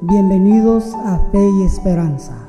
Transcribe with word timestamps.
Bienvenidos 0.00 0.94
a 0.94 1.18
Fe 1.32 1.40
y 1.58 1.64
Esperanza. 1.64 2.48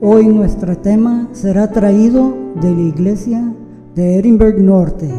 Hoy 0.00 0.28
nuestro 0.28 0.78
tema 0.78 1.28
será 1.32 1.72
traído 1.72 2.32
de 2.60 2.70
la 2.70 2.80
iglesia 2.80 3.52
de 3.96 4.20
Edinburgh 4.20 4.60
Norte 4.60 5.12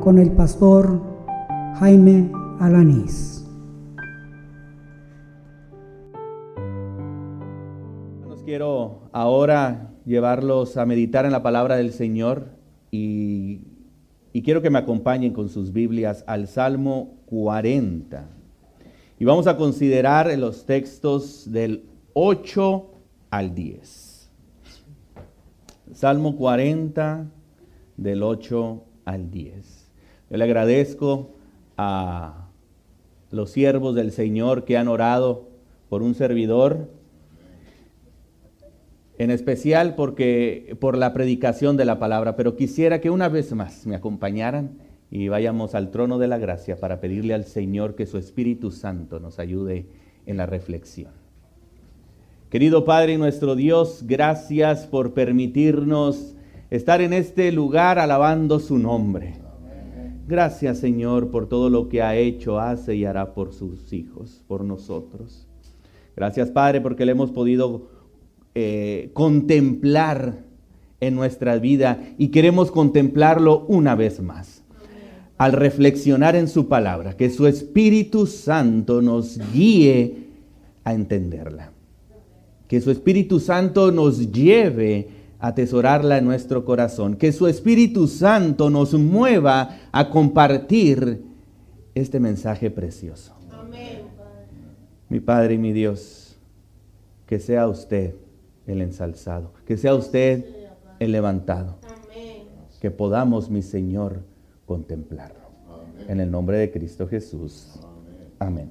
con 0.00 0.18
el 0.18 0.32
pastor 0.32 0.98
Jaime 1.74 2.32
Alanís. 2.58 3.44
quiero 8.46 9.10
ahora 9.12 9.92
llevarlos 10.06 10.78
a 10.78 10.86
meditar 10.86 11.26
en 11.26 11.32
la 11.32 11.42
palabra 11.42 11.76
del 11.76 11.92
Señor 11.92 12.46
y, 12.90 13.60
y 14.32 14.42
quiero 14.42 14.62
que 14.62 14.70
me 14.70 14.78
acompañen 14.78 15.34
con 15.34 15.50
sus 15.50 15.74
Biblias 15.74 16.24
al 16.26 16.48
Salmo 16.48 17.18
40. 17.26 18.39
Y 19.20 19.26
vamos 19.26 19.46
a 19.46 19.58
considerar 19.58 20.34
los 20.38 20.64
textos 20.64 21.52
del 21.52 21.84
8 22.14 22.90
al 23.28 23.54
10. 23.54 24.30
Salmo 25.92 26.36
40, 26.36 27.26
del 27.98 28.22
8 28.22 28.82
al 29.04 29.30
10. 29.30 29.90
Yo 30.30 30.36
le 30.38 30.44
agradezco 30.44 31.32
a 31.76 32.48
los 33.30 33.50
siervos 33.50 33.94
del 33.94 34.10
Señor 34.10 34.64
que 34.64 34.78
han 34.78 34.88
orado 34.88 35.50
por 35.90 36.02
un 36.02 36.14
servidor, 36.14 36.88
en 39.18 39.30
especial 39.30 39.96
porque 39.96 40.78
por 40.80 40.96
la 40.96 41.12
predicación 41.12 41.76
de 41.76 41.84
la 41.84 41.98
palabra, 41.98 42.36
pero 42.36 42.56
quisiera 42.56 43.02
que 43.02 43.10
una 43.10 43.28
vez 43.28 43.52
más 43.52 43.86
me 43.86 43.96
acompañaran 43.96 44.78
y 45.10 45.28
vayamos 45.28 45.74
al 45.74 45.90
trono 45.90 46.18
de 46.18 46.28
la 46.28 46.38
gracia 46.38 46.78
para 46.78 47.00
pedirle 47.00 47.34
al 47.34 47.44
Señor 47.44 47.96
que 47.96 48.06
su 48.06 48.16
Espíritu 48.16 48.70
Santo 48.70 49.18
nos 49.18 49.38
ayude 49.38 49.86
en 50.26 50.36
la 50.36 50.46
reflexión. 50.46 51.12
Querido 52.48 52.84
Padre 52.84 53.18
nuestro 53.18 53.56
Dios, 53.56 54.04
gracias 54.06 54.86
por 54.86 55.12
permitirnos 55.12 56.34
estar 56.70 57.00
en 57.00 57.12
este 57.12 57.50
lugar 57.50 57.98
alabando 57.98 58.60
su 58.60 58.78
nombre. 58.78 59.34
Gracias 60.28 60.78
Señor 60.78 61.32
por 61.32 61.48
todo 61.48 61.70
lo 61.70 61.88
que 61.88 62.02
ha 62.02 62.14
hecho, 62.14 62.60
hace 62.60 62.94
y 62.94 63.04
hará 63.04 63.34
por 63.34 63.52
sus 63.52 63.92
hijos, 63.92 64.44
por 64.46 64.64
nosotros. 64.64 65.48
Gracias 66.14 66.52
Padre 66.52 66.80
porque 66.80 67.04
le 67.04 67.12
hemos 67.12 67.32
podido 67.32 67.88
eh, 68.54 69.10
contemplar 69.12 70.44
en 71.00 71.16
nuestra 71.16 71.58
vida 71.58 72.00
y 72.16 72.28
queremos 72.28 72.70
contemplarlo 72.70 73.64
una 73.66 73.96
vez 73.96 74.20
más 74.20 74.59
al 75.40 75.52
reflexionar 75.52 76.36
en 76.36 76.48
su 76.48 76.68
palabra, 76.68 77.16
que 77.16 77.30
su 77.30 77.46
Espíritu 77.46 78.26
Santo 78.26 79.00
nos 79.00 79.38
guíe 79.54 80.26
a 80.84 80.92
entenderla. 80.92 81.72
Que 82.68 82.78
su 82.82 82.90
Espíritu 82.90 83.40
Santo 83.40 83.90
nos 83.90 84.32
lleve 84.32 85.08
a 85.38 85.46
atesorarla 85.46 86.18
en 86.18 86.26
nuestro 86.26 86.66
corazón. 86.66 87.16
Que 87.16 87.32
su 87.32 87.46
Espíritu 87.46 88.06
Santo 88.06 88.68
nos 88.68 88.92
mueva 88.92 89.78
a 89.92 90.10
compartir 90.10 91.22
este 91.94 92.20
mensaje 92.20 92.70
precioso. 92.70 93.34
Amén. 93.50 94.02
Mi 95.08 95.20
Padre 95.20 95.54
y 95.54 95.58
mi 95.58 95.72
Dios, 95.72 96.36
que 97.24 97.38
sea 97.38 97.66
usted 97.66 98.14
el 98.66 98.82
ensalzado, 98.82 99.54
que 99.64 99.78
sea 99.78 99.94
usted 99.94 100.44
el 100.98 101.12
levantado. 101.12 101.78
Que 102.78 102.90
podamos, 102.90 103.48
mi 103.48 103.62
Señor, 103.62 104.28
contemplarlo. 104.70 105.50
En 106.06 106.20
el 106.20 106.30
nombre 106.30 106.56
de 106.56 106.70
Cristo 106.70 107.08
Jesús. 107.08 107.80
Amén. 108.38 108.70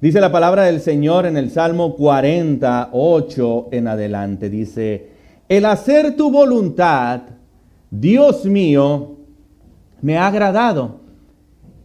Dice 0.00 0.20
la 0.20 0.32
palabra 0.32 0.64
del 0.64 0.80
Señor 0.80 1.26
en 1.26 1.36
el 1.36 1.52
Salmo 1.52 1.94
48 1.94 3.68
en 3.70 3.86
adelante. 3.86 4.50
Dice, 4.50 5.10
el 5.48 5.64
hacer 5.66 6.16
tu 6.16 6.32
voluntad, 6.32 7.20
Dios 7.88 8.46
mío, 8.46 9.18
me 10.00 10.18
ha 10.18 10.26
agradado. 10.26 11.02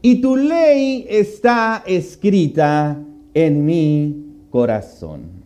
Y 0.02 0.20
tu 0.20 0.36
ley 0.36 1.06
está 1.08 1.84
escrita 1.86 2.98
en 3.36 3.64
mi 3.64 4.48
corazón. 4.50 5.44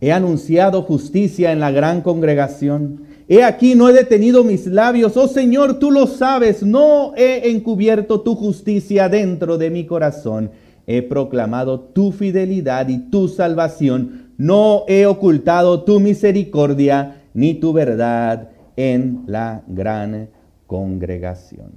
He 0.00 0.10
anunciado 0.10 0.82
justicia 0.82 1.52
en 1.52 1.60
la 1.60 1.70
gran 1.70 2.00
congregación. 2.00 3.05
He 3.28 3.42
aquí 3.42 3.74
no 3.74 3.88
he 3.88 3.92
detenido 3.92 4.44
mis 4.44 4.66
labios, 4.66 5.16
oh 5.16 5.26
Señor, 5.26 5.80
tú 5.80 5.90
lo 5.90 6.06
sabes, 6.06 6.62
no 6.62 7.12
he 7.16 7.50
encubierto 7.50 8.20
tu 8.20 8.36
justicia 8.36 9.08
dentro 9.08 9.58
de 9.58 9.70
mi 9.70 9.84
corazón. 9.84 10.50
He 10.86 11.02
proclamado 11.02 11.80
tu 11.80 12.12
fidelidad 12.12 12.88
y 12.88 13.10
tu 13.10 13.26
salvación, 13.26 14.32
no 14.38 14.84
he 14.86 15.06
ocultado 15.06 15.82
tu 15.82 15.98
misericordia 15.98 17.22
ni 17.34 17.54
tu 17.54 17.72
verdad 17.72 18.50
en 18.76 19.24
la 19.26 19.62
gran 19.66 20.28
congregación. 20.68 21.72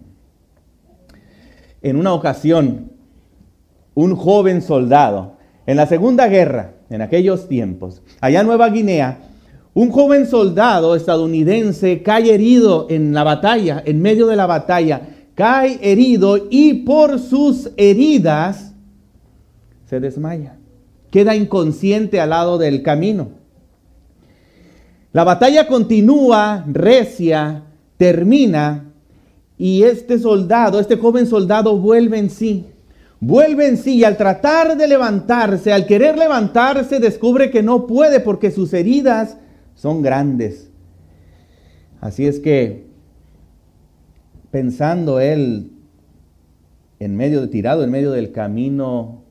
En 1.82 1.96
una 1.96 2.14
ocasión, 2.14 2.92
un 3.96 4.16
joven 4.16 4.62
soldado, 4.62 5.38
en 5.66 5.78
la 5.78 5.88
Segunda 5.88 6.28
Guerra, 6.28 6.74
en 6.92 7.02
aquellos 7.02 7.48
tiempos, 7.48 8.04
allá 8.22 8.42
en 8.42 8.48
Nueva 8.48 8.70
Guinea, 8.70 9.29
un 9.80 9.92
joven 9.92 10.28
soldado 10.28 10.94
estadounidense 10.94 12.04
cae 12.04 12.34
herido 12.34 12.88
en 12.90 13.14
la 13.14 13.24
batalla, 13.24 13.82
en 13.86 14.02
medio 14.02 14.28
de 14.28 14.36
la 14.36 14.46
batalla, 14.46 15.04
cae 15.36 15.80
herido 15.82 16.48
y 16.50 16.84
por 16.84 17.18
sus 17.18 17.72
heridas 17.78 18.74
se 19.86 20.02
desmaya. 20.02 20.58
Queda 21.12 21.34
inconsciente 21.34 22.20
al 22.20 22.32
lado 22.32 22.58
del 22.58 22.84
camino. 22.84 23.30
La 25.14 25.24
batalla 25.24 25.66
continúa, 25.66 26.66
recia, 26.68 27.64
termina 27.96 28.92
y 29.58 29.84
este 29.84 30.20
soldado, 30.20 30.82
este 30.82 30.98
joven 30.98 31.26
soldado 31.26 31.78
vuelve 31.78 32.18
en 32.18 32.30
sí. 32.30 32.66
Vuelve 33.22 33.66
en 33.66 33.78
sí 33.78 33.96
y 33.96 34.04
al 34.04 34.18
tratar 34.18 34.76
de 34.76 34.90
levantarse, 34.90 35.72
al 35.72 35.86
querer 35.86 36.18
levantarse, 36.18 37.00
descubre 37.00 37.50
que 37.50 37.64
no 37.64 37.88
puede 37.88 38.20
porque 38.20 38.52
sus 38.52 38.74
heridas 38.74 39.38
son 39.80 40.02
grandes. 40.02 40.70
Así 42.02 42.28
es 42.28 42.42
que, 42.42 42.86
pensando 44.52 45.22
él 45.22 45.72
en 47.00 47.16
medio 47.16 47.40
de 47.40 47.48
tirado, 47.48 47.86
en 47.86 47.90
medio 47.90 48.12
del 48.12 48.34
camino, 48.34 49.22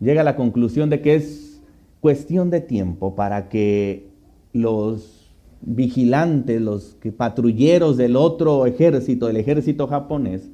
llega 0.00 0.22
a 0.22 0.24
la 0.24 0.36
conclusión 0.36 0.88
de 0.88 1.02
que 1.02 1.16
es 1.16 1.60
cuestión 2.00 2.48
de 2.48 2.62
tiempo 2.62 3.14
para 3.14 3.50
que 3.50 4.08
los 4.54 5.34
vigilantes, 5.60 6.58
los 6.58 6.96
patrulleros 7.18 7.98
del 7.98 8.16
otro 8.16 8.64
ejército, 8.64 9.28
el 9.28 9.36
ejército 9.36 9.86
japonés, 9.86 10.48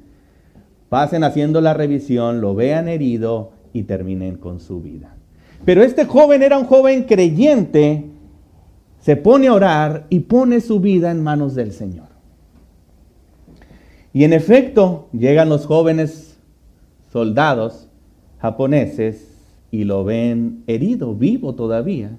pasen 0.89 1.23
haciendo 1.23 1.61
la 1.61 1.73
revisión, 1.73 2.41
lo 2.41 2.53
vean 2.53 2.89
herido 2.89 3.51
y 3.71 3.83
terminen 3.83 4.35
con 4.35 4.59
su 4.59 4.81
vida. 4.81 5.15
Pero 5.63 5.83
este 5.83 6.03
joven 6.03 6.43
era 6.43 6.57
un 6.57 6.65
joven 6.65 7.03
creyente 7.03 8.18
se 8.99 9.15
pone 9.15 9.47
a 9.47 9.53
orar 9.53 10.05
y 10.09 10.21
pone 10.21 10.61
su 10.61 10.79
vida 10.79 11.11
en 11.11 11.23
manos 11.23 11.55
del 11.55 11.71
Señor. 11.71 12.07
Y 14.13 14.23
en 14.23 14.33
efecto, 14.33 15.07
llegan 15.13 15.49
los 15.49 15.65
jóvenes 15.65 16.37
soldados 17.11 17.87
japoneses 18.39 19.27
y 19.71 19.83
lo 19.83 20.03
ven 20.03 20.63
herido, 20.67 21.13
vivo 21.13 21.53
todavía. 21.53 22.17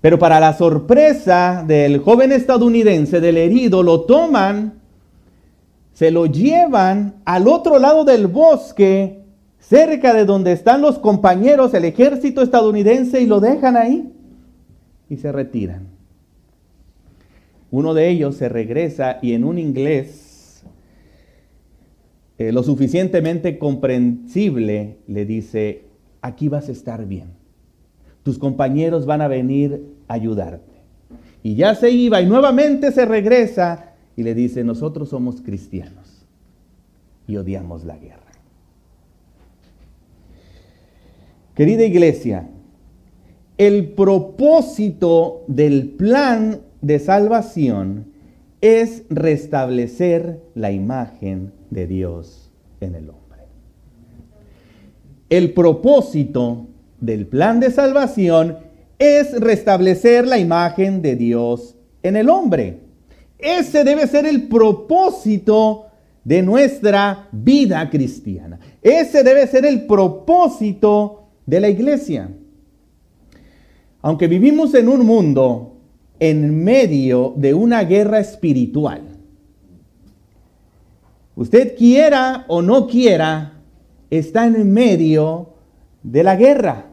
Pero 0.00 0.18
para 0.18 0.40
la 0.40 0.54
sorpresa 0.54 1.64
del 1.66 1.98
joven 1.98 2.32
estadounidense, 2.32 3.20
del 3.20 3.36
herido, 3.36 3.82
lo 3.82 4.02
toman, 4.02 4.80
se 5.92 6.10
lo 6.10 6.26
llevan 6.26 7.16
al 7.24 7.46
otro 7.48 7.78
lado 7.78 8.04
del 8.04 8.26
bosque, 8.26 9.20
cerca 9.58 10.12
de 10.14 10.24
donde 10.24 10.52
están 10.52 10.80
los 10.80 10.98
compañeros, 10.98 11.74
el 11.74 11.84
ejército 11.84 12.42
estadounidense, 12.42 13.20
y 13.20 13.26
lo 13.26 13.40
dejan 13.40 13.76
ahí 13.76 14.12
y 15.12 15.18
se 15.18 15.30
retiran. 15.30 15.88
Uno 17.70 17.92
de 17.92 18.08
ellos 18.08 18.34
se 18.36 18.48
regresa 18.48 19.18
y 19.20 19.34
en 19.34 19.44
un 19.44 19.58
inglés 19.58 20.64
eh, 22.38 22.50
lo 22.50 22.62
suficientemente 22.62 23.58
comprensible 23.58 24.96
le 25.06 25.26
dice, 25.26 25.84
aquí 26.22 26.48
vas 26.48 26.70
a 26.70 26.72
estar 26.72 27.04
bien. 27.04 27.34
Tus 28.22 28.38
compañeros 28.38 29.04
van 29.04 29.20
a 29.20 29.28
venir 29.28 29.84
a 30.08 30.14
ayudarte. 30.14 30.72
Y 31.42 31.56
ya 31.56 31.74
se 31.74 31.90
iba 31.90 32.22
y 32.22 32.26
nuevamente 32.26 32.90
se 32.90 33.04
regresa 33.04 33.92
y 34.16 34.22
le 34.22 34.34
dice, 34.34 34.64
nosotros 34.64 35.10
somos 35.10 35.42
cristianos 35.42 36.24
y 37.26 37.36
odiamos 37.36 37.84
la 37.84 37.98
guerra. 37.98 38.32
Querida 41.54 41.84
iglesia, 41.84 42.48
el 43.66 43.90
propósito 43.90 45.44
del 45.46 45.90
plan 45.90 46.62
de 46.80 46.98
salvación 46.98 48.06
es 48.60 49.04
restablecer 49.08 50.40
la 50.56 50.72
imagen 50.72 51.52
de 51.70 51.86
Dios 51.86 52.50
en 52.80 52.96
el 52.96 53.08
hombre. 53.10 53.20
el 55.30 55.52
propósito 55.52 56.66
del 57.00 57.28
plan 57.28 57.60
de 57.60 57.70
salvación 57.70 58.58
es 58.98 59.40
restablecer 59.40 60.26
la 60.26 60.38
imagen 60.38 61.00
de 61.00 61.14
Dios 61.14 61.76
en 62.02 62.16
el 62.16 62.28
hombre. 62.28 62.80
Ese 63.38 63.84
debe 63.84 64.08
ser 64.08 64.26
el 64.26 64.48
propósito 64.48 65.86
de 66.24 66.42
nuestra 66.42 67.28
vida 67.30 67.88
cristiana. 67.88 68.58
Ese 68.82 69.22
debe 69.22 69.46
ser 69.46 69.64
el 69.64 69.86
propósito 69.86 71.28
de 71.46 71.60
la 71.60 71.68
iglesia. 71.68 72.28
Aunque 74.02 74.26
vivimos 74.26 74.74
en 74.74 74.88
un 74.88 75.06
mundo 75.06 75.76
en 76.18 76.62
medio 76.62 77.34
de 77.36 77.54
una 77.54 77.84
guerra 77.84 78.18
espiritual, 78.18 79.02
usted 81.36 81.76
quiera 81.76 82.44
o 82.48 82.60
no 82.62 82.88
quiera, 82.88 83.60
está 84.10 84.46
en 84.46 84.72
medio 84.72 85.54
de 86.02 86.24
la 86.24 86.36
guerra. 86.36 86.86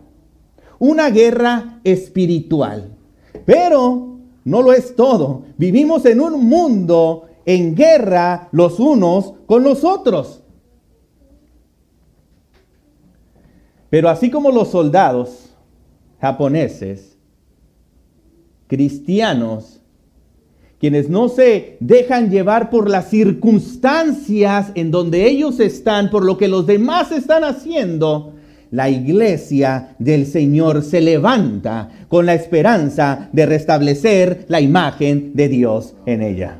Una 0.77 1.09
guerra 1.09 1.81
espiritual. 1.83 2.95
Pero 3.45 4.19
no 4.45 4.61
lo 4.61 4.71
es 4.71 4.95
todo. 4.95 5.43
Vivimos 5.57 6.05
en 6.05 6.21
un 6.21 6.47
mundo 6.47 7.25
en 7.45 7.75
guerra 7.75 8.47
los 8.51 8.79
unos 8.79 9.33
con 9.47 9.63
los 9.63 9.83
otros. 9.83 10.43
Pero 13.89 14.09
así 14.09 14.29
como 14.29 14.51
los 14.51 14.69
soldados 14.69 15.48
japoneses, 16.21 17.17
cristianos, 18.67 19.81
quienes 20.79 21.09
no 21.09 21.27
se 21.27 21.77
dejan 21.81 22.29
llevar 22.29 22.69
por 22.69 22.89
las 22.89 23.09
circunstancias 23.09 24.71
en 24.75 24.91
donde 24.91 25.27
ellos 25.27 25.59
están, 25.59 26.09
por 26.09 26.23
lo 26.23 26.37
que 26.37 26.47
los 26.47 26.65
demás 26.65 27.11
están 27.11 27.43
haciendo, 27.43 28.33
la 28.71 28.89
iglesia 28.89 29.95
del 29.99 30.25
Señor 30.25 30.83
se 30.83 31.01
levanta 31.01 31.89
con 32.07 32.25
la 32.25 32.35
esperanza 32.35 33.29
de 33.33 33.45
restablecer 33.45 34.45
la 34.47 34.61
imagen 34.61 35.31
de 35.33 35.49
Dios 35.49 35.95
en 36.05 36.21
ella. 36.21 36.59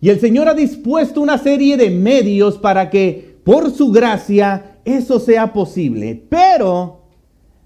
Y 0.00 0.10
el 0.10 0.20
Señor 0.20 0.48
ha 0.48 0.54
dispuesto 0.54 1.20
una 1.20 1.38
serie 1.38 1.76
de 1.76 1.90
medios 1.90 2.58
para 2.58 2.90
que 2.90 3.38
por 3.42 3.72
su 3.72 3.90
gracia 3.90 4.76
eso 4.84 5.18
sea 5.18 5.52
posible, 5.52 6.22
pero 6.28 6.97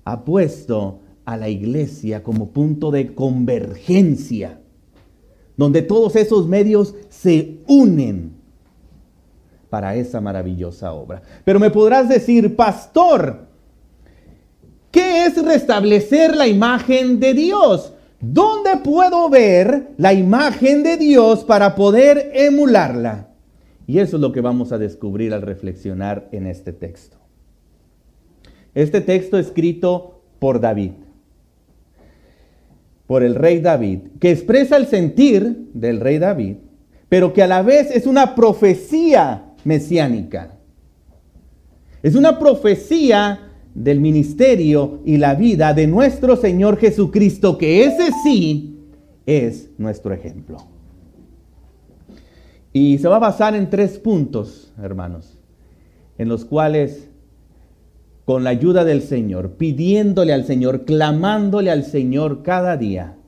ha 0.05 0.25
puesto 0.25 1.01
a 1.25 1.37
la 1.37 1.49
iglesia 1.49 2.23
como 2.23 2.49
punto 2.49 2.91
de 2.91 3.15
convergencia, 3.15 4.61
donde 5.57 5.83
todos 5.83 6.17
esos 6.17 6.49
medios 6.49 6.95
se 7.09 7.59
unen 7.67 8.33
para 9.71 9.95
esa 9.95 10.21
maravillosa 10.21 10.93
obra. 10.93 11.23
Pero 11.45 11.59
me 11.59 11.71
podrás 11.71 12.09
decir, 12.09 12.57
pastor, 12.57 13.47
¿qué 14.91 15.27
es 15.27 15.43
restablecer 15.43 16.37
la 16.37 16.47
imagen 16.47 17.21
de 17.21 17.33
Dios? 17.35 17.95
¿Dónde 18.21 18.77
puedo 18.85 19.31
ver 19.31 19.95
la 19.97 20.13
imagen 20.13 20.83
de 20.83 20.97
Dios 20.97 21.45
para 21.45 21.75
poder 21.75 22.33
emularla? 22.35 23.29
Y 23.87 23.99
eso 23.99 24.17
es 24.17 24.21
lo 24.21 24.33
que 24.33 24.41
vamos 24.41 24.73
a 24.73 24.79
descubrir 24.79 25.33
al 25.35 25.43
reflexionar 25.43 26.29
en 26.33 26.47
este 26.47 26.73
texto. 26.73 27.22
Este 28.75 29.01
texto 29.01 29.39
escrito 29.39 30.23
por 30.39 30.61
David, 30.61 30.93
por 33.07 33.23
el 33.23 33.35
rey 33.35 33.61
David, 33.61 33.99
que 34.19 34.31
expresa 34.31 34.77
el 34.77 34.87
sentir 34.87 35.71
del 35.75 36.01
rey 36.01 36.19
David, 36.19 36.57
pero 37.09 37.33
que 37.33 37.43
a 37.43 37.47
la 37.47 37.63
vez 37.63 37.91
es 37.91 38.07
una 38.07 38.35
profecía 38.35 39.53
mesiánica. 39.65 40.59
Es 42.03 42.15
una 42.15 42.39
profecía 42.39 43.51
del 43.75 44.01
ministerio 44.01 45.01
y 45.05 45.19
la 45.19 45.35
vida 45.35 45.73
de 45.75 45.87
nuestro 45.87 46.37
Señor 46.37 46.79
Jesucristo, 46.79 47.59
que 47.59 47.85
ese 47.85 48.11
sí 48.25 48.79
es 49.27 49.71
nuestro 49.79 50.13
ejemplo. 50.13 50.59
Y 52.73 52.99
se 52.99 53.09
va 53.09 53.17
a 53.17 53.21
basar 53.21 53.55
en 53.55 53.69
tres 53.69 53.99
puntos, 53.99 54.73
hermanos, 54.83 55.39
en 56.19 56.29
los 56.29 56.45
cuales, 56.45 57.11
con 58.33 58.45
la 58.45 58.49
ayuda 58.49 58.87
del 58.87 59.03
Señor, 59.03 59.57
pidiéndole 59.57 60.33
al 60.33 60.47
Señor, 60.47 60.87
clamándole 60.87 61.71
al 61.71 61.85
Señor 61.85 62.43
cada 62.43 62.79
día, 62.79 63.19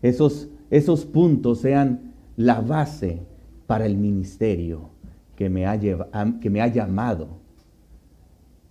esos, 0.00 0.46
esos 0.70 1.04
puntos 1.04 1.58
sean 1.58 2.14
la 2.36 2.60
base 2.60 3.26
para 3.66 3.86
el 3.86 3.96
ministerio 3.96 4.90
que 5.34 5.50
me 5.50 5.66
ha, 5.66 5.76
que 5.76 6.50
me 6.50 6.60
ha 6.60 6.68
llamado 6.68 7.40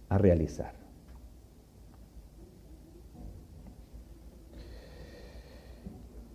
a 0.07 0.17
realizar. 0.17 0.71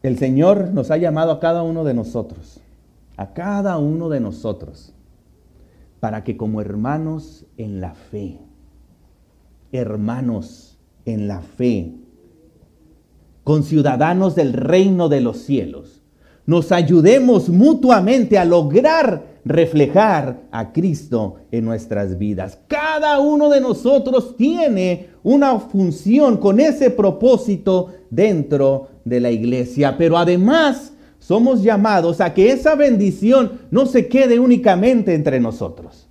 El 0.03 0.19
Señor 0.19 0.75
nos 0.75 0.91
ha 0.91 0.99
llamado 0.99 1.33
a 1.33 1.41
cada 1.41 1.63
uno 1.63 1.85
de 1.85 1.95
nosotros, 1.95 2.61
a 3.17 3.33
cada 3.33 3.79
uno 3.79 4.11
de 4.11 4.21
nosotros, 4.21 4.93
para 6.01 6.23
que 6.23 6.37
como 6.37 6.61
hermanos 6.61 7.47
en 7.57 7.81
la 7.81 7.95
fe, 7.95 8.44
hermanos 9.75 10.79
en 11.05 11.29
la 11.29 11.41
fe, 11.41 11.93
conciudadanos 13.43 14.35
del 14.35 14.53
reino 14.53 15.09
de 15.09 15.21
los 15.21 15.39
cielos, 15.39 16.03
nos 16.47 16.73
ayudemos 16.73 17.49
mutuamente 17.49 18.39
a 18.39 18.45
lograr 18.45 19.35
reflejar 19.45 20.45
a 20.51 20.73
Cristo 20.73 21.37
en 21.51 21.65
nuestras 21.65 22.19
vidas. 22.19 22.59
Cada 22.69 23.19
uno 23.19 23.51
de 23.51 23.61
nosotros 23.61 24.37
tiene 24.37 25.09
una 25.23 25.59
función 25.59 26.37
con 26.37 26.61
ese 26.61 26.91
propósito 26.91 27.93
dentro 28.11 28.89
de 29.05 29.21
la 29.21 29.31
iglesia, 29.31 29.97
pero 29.99 30.17
además 30.17 30.93
somos 31.19 31.63
llamados 31.63 32.21
a 32.21 32.33
que 32.33 32.51
esa 32.51 32.75
bendición 32.75 33.61
no 33.71 33.87
se 33.87 34.09
quede 34.09 34.39
únicamente 34.39 35.15
entre 35.15 35.41
nosotros, 35.41 36.07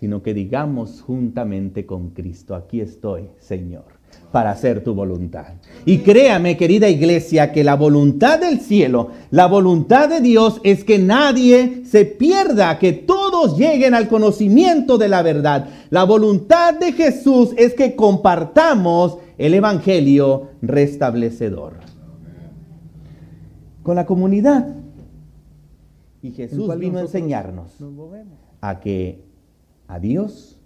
sino 0.00 0.22
que 0.22 0.34
digamos 0.34 1.02
juntamente 1.02 1.86
con 1.86 2.10
Cristo, 2.10 2.56
aquí 2.56 2.80
estoy, 2.80 3.28
Señor 3.38 4.00
para 4.32 4.52
hacer 4.52 4.84
tu 4.84 4.94
voluntad. 4.94 5.46
Y 5.84 5.98
créame, 5.98 6.56
querida 6.56 6.88
iglesia, 6.88 7.52
que 7.52 7.64
la 7.64 7.74
voluntad 7.74 8.38
del 8.38 8.60
cielo, 8.60 9.10
la 9.30 9.46
voluntad 9.46 10.08
de 10.08 10.20
Dios 10.20 10.60
es 10.62 10.84
que 10.84 10.98
nadie 10.98 11.82
se 11.84 12.04
pierda, 12.04 12.78
que 12.78 12.92
todos 12.92 13.58
lleguen 13.58 13.94
al 13.94 14.08
conocimiento 14.08 14.98
de 14.98 15.08
la 15.08 15.22
verdad. 15.22 15.68
La 15.90 16.04
voluntad 16.04 16.74
de 16.74 16.92
Jesús 16.92 17.50
es 17.56 17.74
que 17.74 17.96
compartamos 17.96 19.18
el 19.36 19.54
Evangelio 19.54 20.50
restablecedor 20.62 21.74
con 23.82 23.96
la 23.96 24.06
comunidad. 24.06 24.76
Y 26.22 26.30
Jesús 26.32 26.78
vino 26.78 26.98
a 26.98 27.02
enseñarnos 27.02 27.72
a 28.60 28.78
que 28.78 29.29
a 29.90 29.98
Dios 29.98 30.56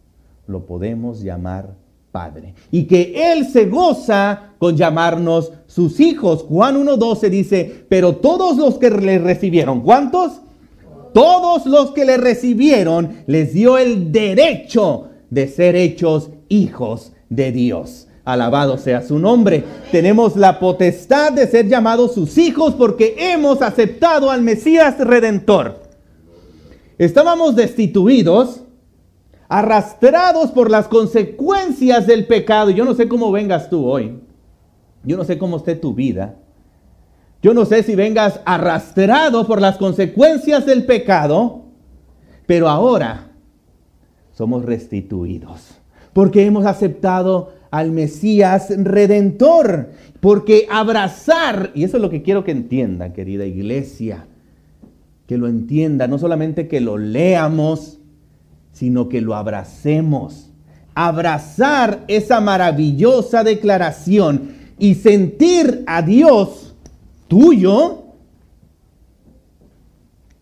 lo 0.46 0.66
podemos 0.66 1.22
llamar 1.22 1.74
Padre. 2.12 2.54
Y 2.70 2.84
que 2.84 3.32
Él 3.32 3.46
se 3.46 3.66
goza 3.66 4.50
con 4.58 4.76
llamarnos 4.76 5.50
sus 5.66 5.98
hijos. 5.98 6.44
Juan 6.44 6.76
1.12 6.86 7.28
dice, 7.28 7.86
pero 7.88 8.16
todos 8.16 8.56
los 8.56 8.78
que 8.78 8.90
le 8.90 9.18
recibieron, 9.18 9.80
¿cuántos? 9.80 10.40
Todos 11.12 11.66
los 11.66 11.90
que 11.90 12.04
le 12.04 12.16
recibieron 12.16 13.24
les 13.26 13.52
dio 13.52 13.78
el 13.78 14.12
derecho 14.12 15.08
de 15.30 15.48
ser 15.48 15.74
hechos 15.74 16.30
hijos 16.48 17.12
de 17.30 17.50
Dios. 17.50 18.06
Alabado 18.24 18.78
sea 18.78 19.02
su 19.02 19.18
nombre. 19.18 19.64
Tenemos 19.90 20.36
la 20.36 20.60
potestad 20.60 21.32
de 21.32 21.46
ser 21.46 21.68
llamados 21.68 22.14
sus 22.14 22.38
hijos 22.38 22.74
porque 22.74 23.16
hemos 23.18 23.60
aceptado 23.60 24.30
al 24.30 24.42
Mesías 24.42 24.98
Redentor. 24.98 25.82
Estábamos 26.96 27.56
destituidos, 27.56 28.63
arrastrados 29.48 30.50
por 30.50 30.70
las 30.70 30.88
consecuencias 30.88 32.06
del 32.06 32.26
pecado. 32.26 32.70
Yo 32.70 32.84
no 32.84 32.94
sé 32.94 33.08
cómo 33.08 33.30
vengas 33.32 33.70
tú 33.70 33.86
hoy. 33.86 34.18
Yo 35.02 35.16
no 35.16 35.24
sé 35.24 35.38
cómo 35.38 35.58
esté 35.58 35.74
tu 35.74 35.94
vida. 35.94 36.36
Yo 37.42 37.52
no 37.52 37.64
sé 37.64 37.82
si 37.82 37.94
vengas 37.94 38.40
arrastrado 38.46 39.46
por 39.46 39.60
las 39.60 39.76
consecuencias 39.76 40.64
del 40.64 40.86
pecado, 40.86 41.64
pero 42.46 42.68
ahora 42.68 43.32
somos 44.32 44.64
restituidos 44.64 45.80
porque 46.14 46.46
hemos 46.46 46.64
aceptado 46.64 47.52
al 47.70 47.90
Mesías 47.90 48.72
redentor, 48.74 49.90
porque 50.20 50.66
abrazar, 50.70 51.72
y 51.74 51.84
eso 51.84 51.98
es 51.98 52.02
lo 52.02 52.08
que 52.08 52.22
quiero 52.22 52.44
que 52.44 52.52
entienda, 52.52 53.12
querida 53.12 53.44
iglesia, 53.44 54.26
que 55.26 55.36
lo 55.36 55.48
entienda, 55.48 56.06
no 56.06 56.18
solamente 56.18 56.68
que 56.68 56.80
lo 56.80 56.96
leamos, 56.96 57.98
sino 58.74 59.08
que 59.08 59.22
lo 59.22 59.34
abracemos. 59.34 60.50
Abrazar 60.94 62.04
esa 62.06 62.40
maravillosa 62.40 63.42
declaración 63.42 64.56
y 64.78 64.96
sentir 64.96 65.82
a 65.86 66.02
Dios 66.02 66.76
tuyo 67.28 68.04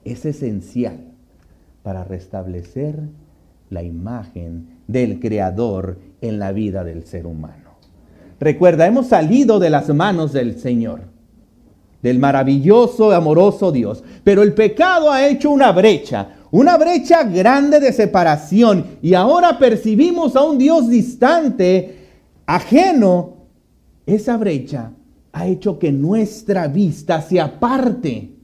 es 0.05 0.25
esencial 0.25 1.13
para 1.83 2.05
restablecer 2.05 2.99
la 3.71 3.83
imagen 3.83 4.81
del 4.87 5.21
Creador 5.21 5.99
en 6.21 6.39
la 6.39 6.53
vida 6.53 6.85
del 6.85 7.05
ser 7.05 7.27
humano. 7.27 7.71
Recuerda, 8.41 8.87
hemos 8.87 9.07
salido 9.07 9.59
de 9.59 9.71
las 9.71 9.89
manos 9.91 10.33
del 10.33 10.59
Señor, 10.59 11.03
del 12.03 12.19
maravilloso, 12.19 13.13
amoroso 13.13 13.71
Dios, 13.71 14.03
pero 14.25 14.43
el 14.43 14.53
pecado 14.53 15.11
ha 15.11 15.29
hecho 15.29 15.51
una 15.51 15.71
brecha, 15.71 16.37
una 16.53 16.77
brecha 16.77 17.25
grande 17.25 17.81
de 17.81 17.93
separación. 17.93 18.99
Y 19.03 19.15
ahora 19.15 19.59
percibimos 19.59 20.37
a 20.37 20.45
un 20.45 20.59
Dios 20.59 20.89
distante, 20.89 21.97
ajeno. 22.47 23.49
Esa 24.07 24.37
brecha 24.37 24.93
ha 25.33 25.47
hecho 25.47 25.79
que 25.79 25.91
nuestra 25.91 26.69
vista 26.69 27.21
se 27.23 27.41
aparte 27.41 28.35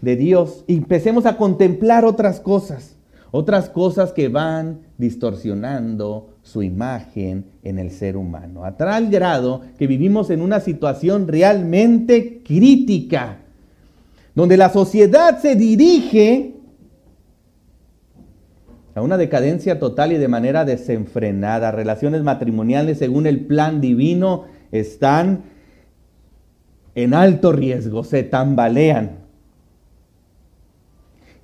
de 0.00 0.16
Dios. 0.16 0.64
Y 0.66 0.74
empecemos 0.78 1.26
a 1.26 1.36
contemplar 1.36 2.06
otras 2.06 2.40
cosas, 2.40 2.96
otras 3.30 3.68
cosas 3.68 4.12
que 4.12 4.28
van 4.28 4.80
distorsionando 4.96 6.38
su 6.42 6.62
imagen 6.62 7.44
en 7.62 7.78
el 7.78 7.90
ser 7.90 8.16
humano, 8.16 8.64
a 8.64 8.76
tal 8.76 9.10
grado 9.10 9.60
que 9.78 9.86
vivimos 9.86 10.30
en 10.30 10.40
una 10.40 10.60
situación 10.60 11.28
realmente 11.28 12.42
crítica, 12.42 13.43
donde 14.34 14.56
la 14.56 14.70
sociedad 14.70 15.38
se 15.40 15.54
dirige 15.54 16.54
a 18.94 19.02
una 19.02 19.16
decadencia 19.16 19.78
total 19.78 20.12
y 20.12 20.18
de 20.18 20.28
manera 20.28 20.64
desenfrenada. 20.64 21.72
Relaciones 21.72 22.22
matrimoniales 22.22 22.98
según 22.98 23.26
el 23.26 23.46
plan 23.46 23.80
divino 23.80 24.44
están 24.70 25.44
en 26.94 27.14
alto 27.14 27.52
riesgo, 27.52 28.04
se 28.04 28.22
tambalean. 28.22 29.23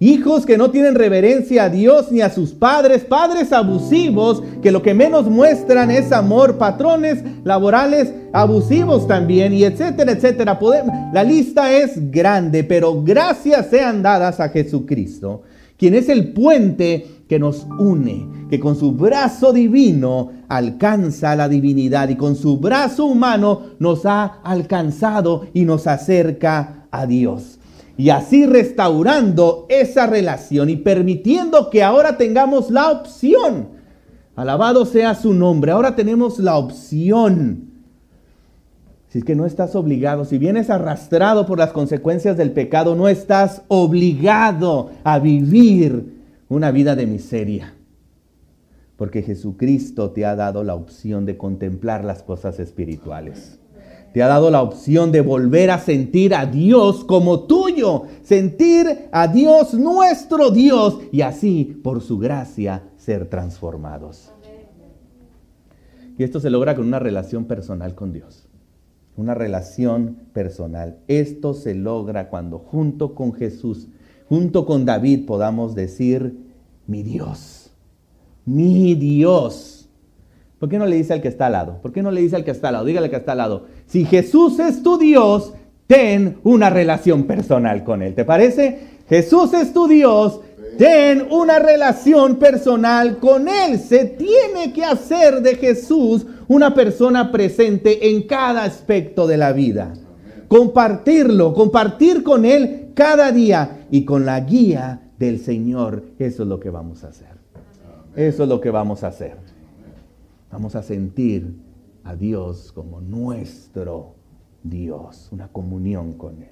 Hijos 0.03 0.47
que 0.47 0.57
no 0.57 0.71
tienen 0.71 0.95
reverencia 0.95 1.65
a 1.65 1.69
Dios 1.69 2.11
ni 2.11 2.23
a 2.23 2.31
sus 2.31 2.53
padres, 2.53 3.05
padres 3.05 3.53
abusivos 3.53 4.43
que 4.63 4.73
lo 4.73 4.81
que 4.81 4.95
menos 4.95 5.27
muestran 5.27 5.91
es 5.91 6.11
amor, 6.11 6.57
patrones 6.57 7.23
laborales 7.45 8.11
abusivos 8.33 9.07
también, 9.07 9.53
y 9.53 9.65
etcétera, 9.65 10.13
etcétera. 10.13 10.59
la 11.13 11.23
lista 11.23 11.71
es 11.77 12.11
grande, 12.11 12.65
pero 12.65 13.03
gracias 13.03 13.67
sean 13.67 14.03
dadas 14.03 14.41
a 14.41 14.49
Jesucristo, 14.49 15.43
quien 15.77 15.95
es 15.95 16.09
el 16.09 16.33
puente 16.33 17.07
que 17.29 17.39
nos 17.39 17.67
une, 17.79 18.27
que 18.49 18.59
con 18.59 18.77
su 18.77 18.93
brazo 18.93 19.53
divino 19.53 20.31
alcanza 20.49 21.37
la 21.37 21.47
divinidad 21.47 22.09
y 22.09 22.17
con 22.17 22.37
su 22.37 22.57
brazo 22.57 23.05
humano 23.05 23.65
nos 23.79 24.07
ha 24.07 24.41
alcanzado 24.45 25.47
y 25.53 25.67
nos 25.67 25.87
acerca 25.87 26.87
a 26.91 27.05
Dios 27.05 27.60
y 28.01 28.09
así 28.09 28.47
restaurando 28.47 29.67
esa 29.69 30.07
relación 30.07 30.71
y 30.71 30.77
permitiendo 30.77 31.69
que 31.69 31.83
ahora 31.83 32.17
tengamos 32.17 32.71
la 32.71 32.91
opción. 32.91 33.69
Alabado 34.35 34.87
sea 34.87 35.15
su 35.15 35.35
nombre, 35.35 35.73
ahora 35.73 35.95
tenemos 35.95 36.39
la 36.39 36.57
opción. 36.57 37.73
Si 39.09 39.19
es 39.19 39.25
que 39.25 39.37
no 39.37 39.45
estás 39.45 39.77
obligado, 39.77 40.25
si 40.25 40.39
vienes 40.39 40.71
arrastrado 40.71 41.45
por 41.45 41.59
las 41.59 41.73
consecuencias 41.73 42.39
del 42.39 42.53
pecado, 42.53 42.95
no 42.95 43.07
estás 43.07 43.65
obligado 43.69 44.93
a 45.05 45.19
vivir 45.19 46.23
una 46.49 46.71
vida 46.71 46.97
de 46.97 47.05
miseria. 47.05 47.75
Porque 48.97 49.21
Jesucristo 49.21 50.13
te 50.13 50.25
ha 50.25 50.37
dado 50.37 50.65
la 50.65 50.75
opción 50.75 51.27
de 51.27 51.37
contemplar 51.37 52.07
las 52.07 52.23
cosas 52.23 52.61
espirituales 52.61 53.60
te 54.13 54.23
ha 54.23 54.29
dado 54.29 54.51
la 54.51 54.63
opción 54.63 55.13
de 55.13 55.21
volver 55.21 55.71
a 55.71 55.79
sentir 55.79 56.35
a 56.35 56.47
Dios 56.47 57.05
como 57.05 57.45
tuyo, 57.45 58.05
sentir 58.23 59.09
a 59.13 59.29
Dios 59.29 59.75
nuestro 59.75 60.51
Dios 60.51 60.99
y 61.13 61.21
así, 61.21 61.81
por 61.83 62.01
su 62.01 62.19
gracia, 62.19 62.83
ser 62.97 63.29
transformados. 63.29 64.33
Y 66.19 66.25
esto 66.25 66.41
se 66.41 66.51
logra 66.51 66.75
con 66.75 66.87
una 66.87 66.99
relación 66.99 67.45
personal 67.45 67.95
con 67.95 68.13
Dios. 68.13 68.47
Una 69.17 69.35
relación 69.35 70.17
personal. 70.33 70.99
Esto 71.09 71.55
se 71.55 71.75
logra 71.75 72.29
cuando 72.29 72.59
junto 72.59 73.15
con 73.15 73.33
Jesús, 73.33 73.89
junto 74.29 74.67
con 74.67 74.85
David 74.85 75.25
podamos 75.25 75.75
decir, 75.75 76.37
mi 76.87 77.03
Dios, 77.03 77.71
mi 78.45 78.95
Dios 78.97 79.80
¿Por 80.61 80.69
qué 80.69 80.79
no 80.79 80.85
le 80.85 80.97
dice 80.97 81.15
al 81.15 81.23
que 81.23 81.29
está 81.29 81.47
al 81.47 81.53
lado? 81.53 81.79
¿Por 81.81 81.91
qué 81.91 82.03
no 82.03 82.11
le 82.11 82.21
dice 82.21 82.37
al 82.37 82.45
que 82.45 82.51
está 82.51 82.69
al 82.69 82.75
lado? 82.75 82.85
Dígale 82.85 83.07
al 83.07 83.11
que 83.11 83.17
está 83.17 83.33
al 83.33 83.39
lado. 83.39 83.65
Si 83.87 84.05
Jesús 84.05 84.59
es 84.59 84.83
tu 84.83 84.99
Dios, 84.99 85.55
ten 85.87 86.37
una 86.45 86.69
relación 86.69 87.25
personal 87.25 87.83
con 87.83 88.03
Él. 88.03 88.15
¿Te 88.15 88.27
parece? 88.27 88.79
Jesús 89.09 89.55
es 89.55 89.73
tu 89.73 89.89
Dios, 89.89 90.41
ten 90.77 91.27
una 91.31 91.59
relación 91.59 92.37
personal 92.37 93.17
con 93.17 93.49
Él. 93.49 93.79
Se 93.79 94.05
tiene 94.05 94.75
que 94.75 94.85
hacer 94.85 95.41
de 95.41 95.55
Jesús 95.55 96.27
una 96.47 96.75
persona 96.75 97.33
presente 97.33 98.11
en 98.11 98.25
cada 98.25 98.65
aspecto 98.65 99.27
de 99.27 99.39
la 99.39 99.55
vida. 99.55 99.95
Compartirlo, 100.47 101.55
compartir 101.55 102.23
con 102.23 102.45
Él 102.45 102.91
cada 102.93 103.33
día 103.33 103.87
y 103.91 104.05
con 104.05 104.27
la 104.27 104.41
guía 104.41 105.11
del 105.19 105.41
Señor. 105.41 106.03
Eso 106.19 106.43
es 106.43 106.49
lo 106.51 106.61
que 106.61 106.69
vamos 106.69 107.03
a 107.03 107.09
hacer. 107.09 107.29
Eso 108.15 108.43
es 108.43 108.49
lo 108.51 108.61
que 108.61 108.71
vamos 108.71 109.03
a 109.05 109.07
hacer. 109.07 109.50
Vamos 110.51 110.75
a 110.75 110.83
sentir 110.83 111.57
a 112.05 112.17
Dios 112.17 112.73
como 112.73 113.01
nuestro 113.01 114.15
Dios, 114.63 115.29
una 115.33 115.49
comunión 115.49 116.15
con 116.15 116.43
Él. 116.43 116.51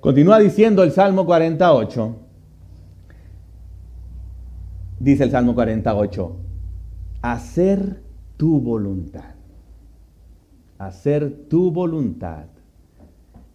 Continúa 0.00 0.38
diciendo 0.38 0.82
el 0.82 0.92
Salmo 0.92 1.24
48. 1.24 2.16
Dice 5.00 5.24
el 5.24 5.30
Salmo 5.30 5.54
48, 5.54 6.36
hacer 7.20 8.02
tu 8.36 8.60
voluntad, 8.60 9.34
hacer 10.78 11.46
tu 11.48 11.70
voluntad 11.70 12.46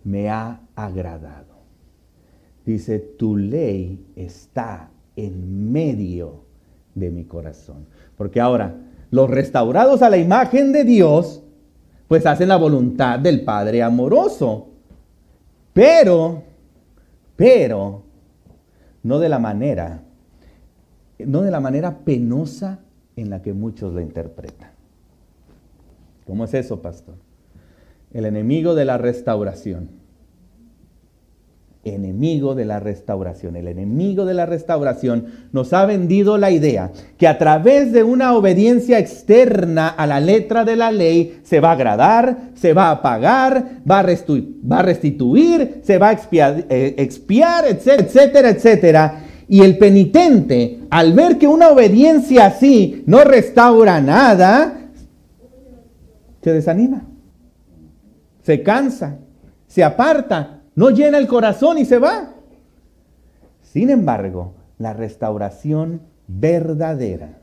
me 0.03 0.29
ha 0.29 0.62
agradado. 0.75 1.59
Dice, 2.65 3.00
tu 3.00 3.38
ley 3.38 4.05
está 4.15 4.91
en 5.15 5.71
medio 5.71 6.43
de 6.93 7.09
mi 7.09 7.25
corazón. 7.25 7.86
Porque 8.15 8.39
ahora, 8.39 8.88
los 9.11 9.29
restaurados 9.29 10.01
a 10.01 10.09
la 10.09 10.17
imagen 10.17 10.71
de 10.71 10.83
Dios, 10.83 11.41
pues 12.07 12.25
hacen 12.25 12.49
la 12.49 12.57
voluntad 12.57 13.19
del 13.19 13.41
Padre 13.41 13.83
amoroso. 13.83 14.69
Pero, 15.73 16.43
pero, 17.35 18.03
no 19.03 19.19
de 19.19 19.29
la 19.29 19.39
manera, 19.39 20.01
no 21.19 21.41
de 21.41 21.51
la 21.51 21.59
manera 21.59 21.99
penosa 21.99 22.79
en 23.15 23.29
la 23.29 23.41
que 23.41 23.53
muchos 23.53 23.93
la 23.93 24.01
interpretan. 24.01 24.71
¿Cómo 26.25 26.45
es 26.45 26.53
eso, 26.53 26.81
pastor? 26.81 27.15
El 28.11 28.25
enemigo 28.25 28.75
de 28.75 28.85
la 28.85 28.97
restauración 28.97 29.99
enemigo 31.96 32.55
de 32.55 32.65
la 32.65 32.79
restauración. 32.79 33.55
El 33.55 33.67
enemigo 33.67 34.25
de 34.25 34.34
la 34.34 34.46
restauración 34.46 35.25
nos 35.51 35.74
ha 35.74 35.86
vendido 35.86 36.38
la 36.38 36.51
idea 36.51 36.91
que 37.17 37.27
a 37.27 37.38
través 37.38 37.91
de 37.91 38.03
una 38.03 38.34
obediencia 38.36 39.00
externa 39.00 39.88
a 39.88 40.08
la 40.08 40.19
letra 40.19 40.65
de 40.65 40.75
la 40.75 40.91
ley 40.91 41.39
se 41.43 41.60
va 41.60 41.69
a 41.69 41.74
agradar, 41.74 42.38
se 42.55 42.74
va 42.74 42.91
a 42.91 43.01
pagar, 43.01 43.81
va 43.89 44.00
a, 44.00 44.81
restituir, 44.84 45.81
se 45.84 45.98
va 45.98 46.10
a 46.10 46.12
expiar, 46.13 46.65
eh, 46.69 46.96
expiar, 46.98 47.65
etcétera, 47.67 48.50
etcétera. 48.50 49.24
Y 49.48 49.62
el 49.62 49.77
penitente, 49.77 50.81
al 50.89 51.13
ver 51.13 51.38
que 51.38 51.48
una 51.48 51.69
obediencia 51.69 52.46
así 52.46 53.03
no 53.08 53.24
restaura 53.24 54.00
nada, 54.00 54.89
se 56.41 56.53
desanima, 56.53 57.08
se 58.43 58.62
cansa, 58.62 59.17
se 59.67 59.84
aparta, 59.84 60.58
no 60.79 60.91
llena 60.91 61.17
el 61.17 61.27
corazón 61.27 61.77
y 61.77 61.83
se 61.83 62.00
va. 62.00 62.31
Sin 63.62 63.89
embargo, 63.89 64.53
la 64.77 64.93
restauración 64.93 66.03
verdadera, 66.25 67.41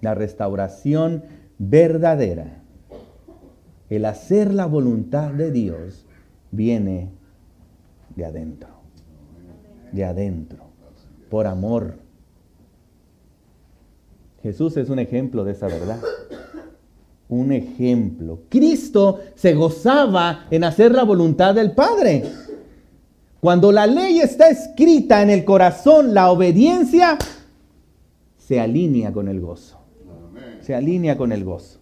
la 0.00 0.16
restauración 0.16 1.22
verdadera, 1.58 2.64
el 3.88 4.04
hacer 4.06 4.52
la 4.52 4.66
voluntad 4.66 5.30
de 5.30 5.52
Dios, 5.52 6.04
viene 6.50 7.12
de 8.16 8.24
adentro, 8.24 8.70
de 9.92 10.04
adentro, 10.04 10.64
por 11.28 11.46
amor. 11.46 11.94
Jesús 14.42 14.76
es 14.78 14.90
un 14.90 14.98
ejemplo 14.98 15.44
de 15.44 15.52
esa 15.52 15.68
verdad 15.68 16.00
un 17.30 17.52
ejemplo. 17.52 18.40
Cristo 18.48 19.20
se 19.34 19.54
gozaba 19.54 20.46
en 20.50 20.64
hacer 20.64 20.92
la 20.92 21.04
voluntad 21.04 21.54
del 21.54 21.72
Padre. 21.72 22.24
Cuando 23.40 23.72
la 23.72 23.86
ley 23.86 24.20
está 24.20 24.50
escrita 24.50 25.22
en 25.22 25.30
el 25.30 25.44
corazón, 25.44 26.12
la 26.12 26.30
obediencia 26.30 27.16
se 28.36 28.60
alinea 28.60 29.12
con 29.12 29.28
el 29.28 29.40
gozo. 29.40 29.78
Se 30.60 30.74
alinea 30.74 31.16
con 31.16 31.32
el 31.32 31.44
gozo. 31.44 31.78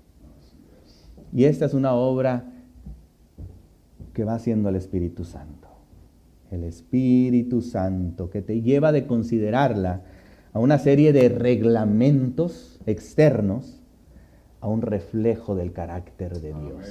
Y 1.33 1.45
esta 1.45 1.65
es 1.65 1.75
una 1.75 1.95
obra 1.95 2.53
que 4.13 4.25
va 4.25 4.35
haciendo 4.35 4.69
el 4.69 4.77
Espíritu 4.77 5.25
Santo. 5.25 5.69
el 6.51 6.65
Espíritu 6.65 7.61
Santo, 7.61 8.31
que 8.31 8.41
te 8.41 8.63
lleva 8.63 8.91
de 8.91 9.07
considerarla 9.07 10.03
a 10.55 10.61
una 10.61 10.79
serie 10.79 11.13
de 11.13 11.29
reglamentos 11.29 12.81
externos, 12.87 13.78
a 14.61 14.69
un 14.69 14.83
reflejo 14.83 15.55
del 15.55 15.73
carácter 15.73 16.41
de 16.41 16.53
Dios. 16.53 16.87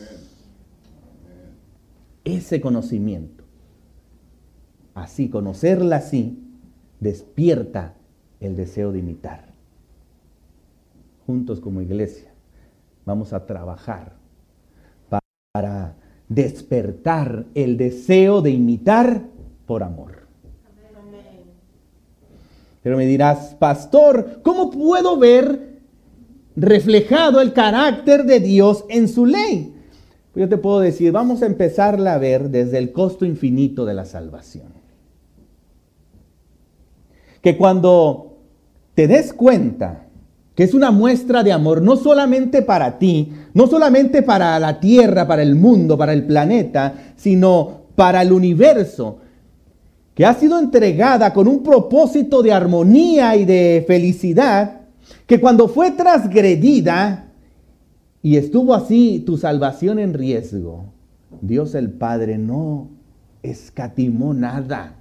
Ese 2.24 2.60
conocimiento, 2.62 3.44
así, 4.94 5.30
conocerla 5.30 5.98
así, 5.98 6.44
despierta 7.00 7.94
el 8.40 8.56
deseo 8.56 8.92
de 8.92 9.00
imitar. 9.00 9.54
Juntos 11.26 11.60
como 11.60 11.82
iglesia 11.82 12.32
vamos 13.06 13.34
a 13.34 13.46
trabajar 13.46 14.14
para 15.54 15.96
despertar 16.28 17.46
el 17.56 17.78
deseo 17.78 18.42
de 18.42 18.52
imitar 18.52 19.24
por 19.66 19.82
amor. 19.84 20.28
Pero 22.84 22.98
me 22.98 23.06
dirás, 23.06 23.56
pastor, 23.56 24.42
¿cómo 24.44 24.70
puedo 24.70 25.18
ver 25.18 25.77
reflejado 26.58 27.40
el 27.40 27.54
carácter 27.54 28.26
de 28.26 28.42
Dios 28.42 28.84
en 28.90 29.08
su 29.08 29.26
ley? 29.26 29.74
Pues 30.34 30.42
yo 30.46 30.50
te 30.50 30.58
puedo 30.58 30.80
decir, 30.80 31.12
vamos 31.12 31.42
a 31.42 31.46
empezarla 31.46 32.16
a 32.16 32.18
ver 32.18 32.50
desde 32.50 32.80
el 32.80 32.92
costo 32.92 33.26
infinito 33.26 33.86
de 33.86 33.94
la 33.94 34.06
salvación. 34.06 34.74
Que 37.42 37.56
cuando 37.56 38.38
te 38.96 39.08
des 39.08 39.32
cuenta 39.32 40.08
que 40.56 40.64
es 40.64 40.74
una 40.74 40.90
muestra 40.90 41.44
de 41.44 41.52
amor 41.52 41.84
no 41.84 41.96
solamente 41.96 42.64
para 42.64 42.98
ti, 42.98 43.32
no 43.54 43.68
solamente 43.68 44.24
para 44.24 44.60
la 44.60 44.80
tierra, 44.80 45.28
para 45.28 45.44
el 45.44 45.56
mundo, 45.56 45.96
para 46.00 46.14
el 46.14 46.26
planeta, 46.26 47.14
sino 47.16 47.84
para 47.96 48.24
el 48.24 48.32
universo, 48.32 49.20
que 50.16 50.26
ha 50.26 50.34
sido 50.34 50.58
entregada 50.58 51.32
con 51.32 51.48
un 51.48 51.62
propósito 51.62 52.42
de 52.42 52.52
armonía 52.52 53.36
y 53.36 53.46
de 53.46 53.86
felicidad, 53.88 54.77
que 55.26 55.40
cuando 55.40 55.68
fue 55.68 55.92
transgredida 55.92 57.32
y 58.22 58.38
estuvo 58.38 58.74
así 58.74 59.24
tu 59.26 59.38
salvación 59.38 60.00
en 60.00 60.14
riesgo, 60.14 60.86
Dios 61.42 61.76
el 61.76 61.92
Padre 61.92 62.38
no 62.38 62.90
escatimó 63.44 64.34
nada, 64.34 64.96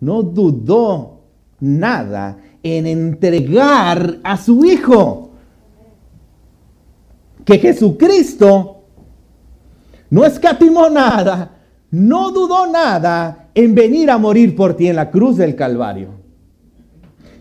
no 0.00 0.22
dudó 0.22 1.20
nada 1.60 2.38
en 2.62 2.86
entregar 2.86 4.18
a 4.22 4.36
su 4.36 4.64
Hijo. 4.64 5.30
Que 7.44 7.58
Jesucristo 7.58 8.84
no 10.10 10.24
escatimó 10.24 10.88
nada, 10.88 11.58
no 11.90 12.30
dudó 12.30 12.66
nada 12.66 13.48
en 13.54 13.74
venir 13.74 14.10
a 14.10 14.18
morir 14.18 14.54
por 14.54 14.74
ti 14.74 14.86
en 14.86 14.96
la 14.96 15.10
cruz 15.10 15.36
del 15.36 15.56
Calvario. 15.56 16.21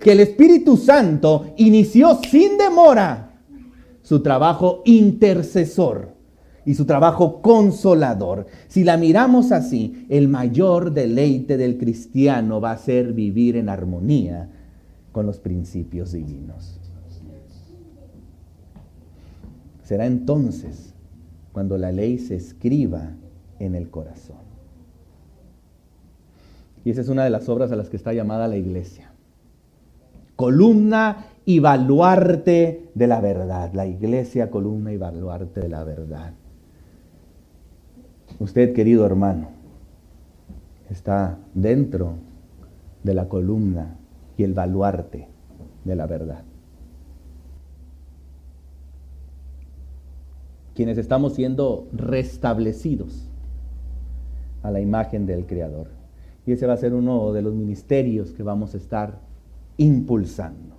Que 0.01 0.13
el 0.13 0.19
Espíritu 0.19 0.77
Santo 0.77 1.53
inició 1.57 2.19
sin 2.23 2.57
demora 2.57 3.33
su 4.01 4.21
trabajo 4.21 4.81
intercesor 4.85 6.15
y 6.65 6.73
su 6.73 6.85
trabajo 6.85 7.41
consolador. 7.41 8.47
Si 8.67 8.83
la 8.83 8.97
miramos 8.97 9.51
así, 9.51 10.05
el 10.09 10.27
mayor 10.27 10.91
deleite 10.91 11.57
del 11.57 11.77
cristiano 11.77 12.59
va 12.59 12.71
a 12.71 12.77
ser 12.77 13.13
vivir 13.13 13.55
en 13.57 13.69
armonía 13.69 14.49
con 15.11 15.25
los 15.25 15.39
principios 15.39 16.11
divinos. 16.11 16.79
Será 19.83 20.05
entonces 20.05 20.93
cuando 21.51 21.77
la 21.77 21.91
ley 21.91 22.17
se 22.17 22.35
escriba 22.35 23.11
en 23.59 23.75
el 23.75 23.89
corazón. 23.89 24.37
Y 26.83 26.89
esa 26.89 27.01
es 27.01 27.09
una 27.09 27.23
de 27.23 27.29
las 27.29 27.49
obras 27.49 27.71
a 27.71 27.75
las 27.75 27.89
que 27.89 27.97
está 27.97 28.13
llamada 28.13 28.47
la 28.47 28.57
iglesia. 28.57 29.10
Columna 30.41 31.27
y 31.45 31.59
baluarte 31.59 32.89
de 32.95 33.05
la 33.05 33.21
verdad. 33.21 33.71
La 33.75 33.85
iglesia, 33.85 34.49
columna 34.49 34.91
y 34.91 34.97
baluarte 34.97 35.61
de 35.61 35.69
la 35.69 35.83
verdad. 35.83 36.33
Usted, 38.39 38.73
querido 38.73 39.05
hermano, 39.05 39.49
está 40.89 41.37
dentro 41.53 42.15
de 43.03 43.13
la 43.13 43.29
columna 43.29 43.99
y 44.35 44.41
el 44.41 44.55
baluarte 44.55 45.27
de 45.85 45.95
la 45.95 46.07
verdad. 46.07 46.41
Quienes 50.73 50.97
estamos 50.97 51.35
siendo 51.35 51.87
restablecidos 51.93 53.29
a 54.63 54.71
la 54.71 54.79
imagen 54.79 55.27
del 55.27 55.45
Creador. 55.45 55.89
Y 56.47 56.53
ese 56.53 56.65
va 56.65 56.73
a 56.73 56.77
ser 56.77 56.95
uno 56.95 57.31
de 57.31 57.43
los 57.43 57.53
ministerios 57.53 58.31
que 58.31 58.41
vamos 58.41 58.73
a 58.73 58.77
estar 58.77 59.29
impulsando. 59.77 60.75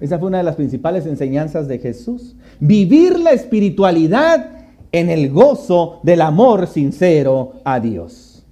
Esa 0.00 0.18
fue 0.18 0.28
una 0.28 0.38
de 0.38 0.44
las 0.44 0.56
principales 0.56 1.06
enseñanzas 1.06 1.68
de 1.68 1.78
Jesús. 1.78 2.36
Vivir 2.60 3.18
la 3.18 3.30
espiritualidad 3.30 4.50
en 4.92 5.10
el 5.10 5.30
gozo 5.30 6.00
del 6.02 6.20
amor 6.20 6.66
sincero 6.66 7.54
a 7.64 7.80
Dios. 7.80 8.44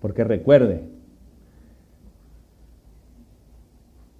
Porque 0.00 0.24
recuerde, 0.24 0.84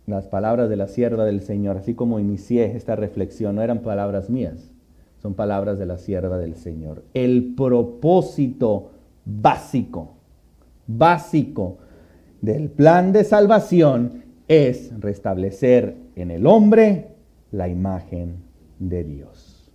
las 0.07 0.27
palabras 0.27 0.69
de 0.69 0.77
la 0.77 0.89
sierva 0.89 1.25
del 1.25 1.43
Señor, 1.43 1.77
así 1.77 1.95
como 1.95 2.19
inicié 2.19 2.77
esta 2.77 2.97
reflexión, 2.97 3.57
no 3.57 3.63
eran 3.63 3.81
palabras 3.81 4.31
mías, 4.31 4.71
son 5.21 5.35
palabras 5.35 5.79
de 5.79 5.87
la 5.87 5.99
sierva 5.99 6.39
del 6.39 6.55
Señor. 6.55 7.05
El 7.13 7.55
propósito 7.55 8.93
básico, 9.25 10.15
básico 10.87 11.79
del 12.41 12.71
plan 12.71 13.13
de 13.13 13.25
salvación 13.25 14.25
es 14.49 14.93
restablecer 15.01 15.97
en 16.17 16.31
el 16.31 16.47
hombre 16.47 17.09
la 17.51 17.69
imagen 17.69 18.37
de 18.79 19.05
Dios. 19.05 19.71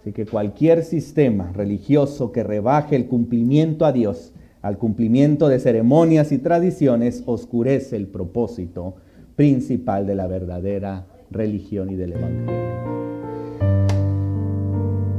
Así 0.00 0.12
que 0.12 0.26
cualquier 0.26 0.84
sistema 0.84 1.52
religioso 1.52 2.32
que 2.32 2.42
rebaje 2.42 2.96
el 2.96 3.06
cumplimiento 3.06 3.84
a 3.84 3.92
Dios 3.92 4.32
al 4.62 4.76
cumplimiento 4.76 5.48
de 5.48 5.60
ceremonias 5.60 6.32
y 6.32 6.38
tradiciones 6.38 7.22
oscurece 7.26 7.96
el 7.96 8.08
propósito 8.08 8.96
principal 9.36 10.06
de 10.06 10.14
la 10.16 10.26
verdadera 10.26 11.06
religión 11.30 11.90
y 11.90 11.96
del 11.96 12.14
Evangelio. 12.14 12.68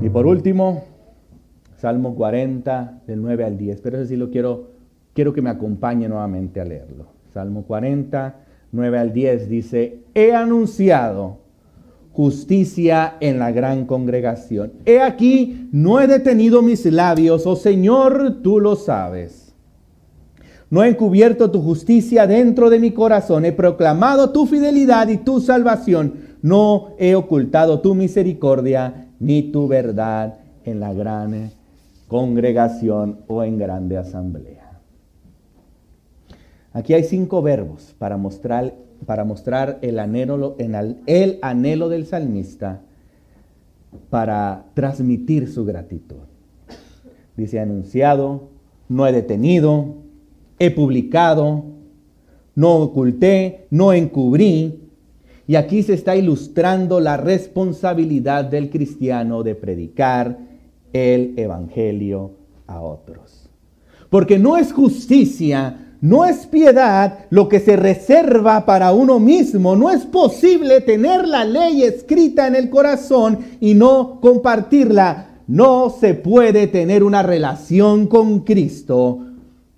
Y 0.02 0.10
por 0.10 0.28
último, 0.28 0.84
Salmo 1.78 2.16
40, 2.16 3.04
del 3.08 3.22
9 3.22 3.46
al 3.46 3.58
10. 3.58 3.82
Pero 3.82 3.98
ese 3.98 4.08
sí 4.08 4.16
lo 4.18 4.30
quiero, 4.30 4.72
quiero 5.20 5.34
que 5.34 5.42
me 5.42 5.50
acompañe 5.50 6.08
nuevamente 6.08 6.62
a 6.62 6.64
leerlo. 6.64 7.08
Salmo 7.34 7.64
40, 7.64 8.38
9 8.72 8.98
al 8.98 9.12
10 9.12 9.50
dice, 9.50 10.00
he 10.14 10.34
anunciado 10.34 11.40
justicia 12.14 13.18
en 13.20 13.38
la 13.38 13.52
gran 13.52 13.86
congregación. 13.86 14.72
He 14.86 15.02
aquí, 15.02 15.68
no 15.74 16.00
he 16.00 16.08
detenido 16.08 16.62
mis 16.62 16.86
labios, 16.86 17.46
oh 17.46 17.58
Señor, 17.58 18.38
tú 18.42 18.62
lo 18.62 18.78
sabes. 18.78 19.54
No 20.70 20.86
he 20.86 20.88
encubierto 20.88 21.52
tu 21.52 21.62
justicia 21.62 22.26
dentro 22.26 22.70
de 22.70 22.80
mi 22.80 22.92
corazón. 22.92 23.44
He 23.44 23.52
proclamado 23.52 24.30
tu 24.30 24.46
fidelidad 24.46 25.10
y 25.10 25.18
tu 25.18 25.42
salvación. 25.42 26.14
No 26.42 26.92
he 26.98 27.16
ocultado 27.16 27.82
tu 27.82 27.94
misericordia 27.94 29.10
ni 29.20 29.52
tu 29.52 29.68
verdad 29.68 30.38
en 30.64 30.80
la 30.80 30.94
gran 30.94 31.52
congregación 32.08 33.20
o 33.28 33.44
en 33.44 33.58
grande 33.58 33.98
asamblea. 33.98 34.59
Aquí 36.74 36.94
hay 36.94 37.04
cinco 37.04 37.42
verbos 37.42 37.96
para 37.98 38.18
mostrar, 38.18 38.76
para 39.06 39.24
mostrar 39.24 39.80
el, 39.82 40.00
anhelo, 40.00 40.56
el 40.58 41.40
anhelo 41.42 41.90
del 41.90 42.06
salmista 42.06 42.82
para 44.10 44.66
transmitir 44.74 45.48
su 45.48 45.66
gratitud. 45.66 46.18
Dice 47.36 47.60
anunciado, 47.60 48.50
no 48.88 49.08
he 49.08 49.12
detenido, 49.12 49.96
he 50.60 50.72
publicado, 50.72 51.64
no 52.56 52.76
oculté, 52.76 53.68
no 53.70 53.94
encubrí. 53.94 54.90
Y 55.48 55.56
aquí 55.56 55.82
se 55.82 55.94
está 55.94 56.16
ilustrando 56.16 57.00
la 57.00 57.18
responsabilidad 57.18 58.46
del 58.46 58.70
cristiano 58.70 59.42
de 59.42 59.56
predicar 59.56 60.38
el 60.94 61.34
Evangelio 61.38 62.32
a 62.68 62.82
otros. 62.82 63.50
Porque 64.10 64.38
no 64.38 64.58
es 64.58 64.74
justicia, 64.74 65.89
no 66.02 66.26
es 66.26 66.48
piedad 66.48 67.26
lo 67.30 67.50
que 67.50 67.60
se 67.60 67.76
reserva 67.76 68.66
para 68.66 68.94
uno 68.94 69.20
mismo. 69.20 69.76
No 69.76 69.90
es 69.90 70.06
posible 70.06 70.82
tener 70.82 71.28
la 71.28 71.44
ley 71.44 71.84
escrita 71.84 72.48
en 72.48 72.56
el 72.56 72.70
corazón 72.70 73.40
y 73.60 73.74
no 73.74 74.20
compartirla. 74.22 75.42
No 75.48 75.90
se 75.90 76.14
puede 76.14 76.68
tener 76.68 77.04
una 77.04 77.24
relación 77.24 78.08
con 78.08 78.42
Cristo 78.42 79.26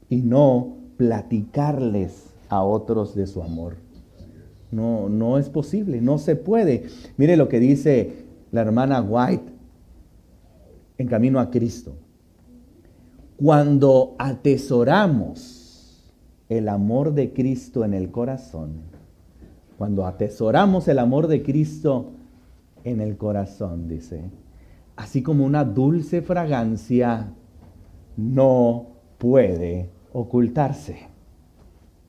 y 0.10 0.18
no 0.18 0.76
platicarles 0.98 2.26
a 2.50 2.62
otros 2.62 3.16
de 3.16 3.26
su 3.26 3.42
amor. 3.42 3.78
No, 4.70 5.10
no 5.10 5.38
es 5.40 5.50
posible, 5.50 6.02
no 6.02 6.18
se 6.18 6.36
puede. 6.36 6.86
Mire 7.18 7.36
lo 7.36 7.50
que 7.50 7.60
dice 7.60 8.26
la 8.52 8.62
hermana 8.62 9.02
White 9.02 9.52
en 10.98 11.08
camino 11.08 11.40
a 11.40 11.50
Cristo. 11.50 11.96
cuando 13.42 14.14
atesoramos 14.20 15.61
el 16.52 16.68
amor 16.68 17.14
de 17.14 17.32
Cristo 17.32 17.86
en 17.86 17.94
el 17.94 18.12
corazón, 18.12 18.82
cuando 19.78 20.06
atesoramos 20.06 20.86
el 20.90 21.00
amor 21.00 21.28
de 21.28 21.44
Cristo 21.44 22.12
en 22.84 23.00
el 23.00 23.16
corazón, 23.16 23.88
dice, 23.88 24.30
así 24.98 25.24
como 25.24 25.46
una 25.46 25.64
dulce 25.64 26.22
fragancia 26.22 27.32
no 28.18 28.88
puede 29.18 29.92
ocultarse. 30.12 31.08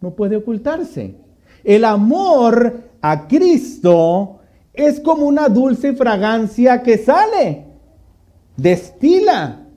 No 0.00 0.11
puede 0.11 0.35
ocultarse. 0.35 1.14
El 1.62 1.85
amor 1.85 2.81
a 3.00 3.28
Cristo 3.28 4.40
es 4.72 4.98
como 4.98 5.26
una 5.26 5.48
dulce 5.48 5.92
fragancia 5.92 6.83
que 6.83 6.98
sale, 6.98 7.66
destila. 8.57 9.68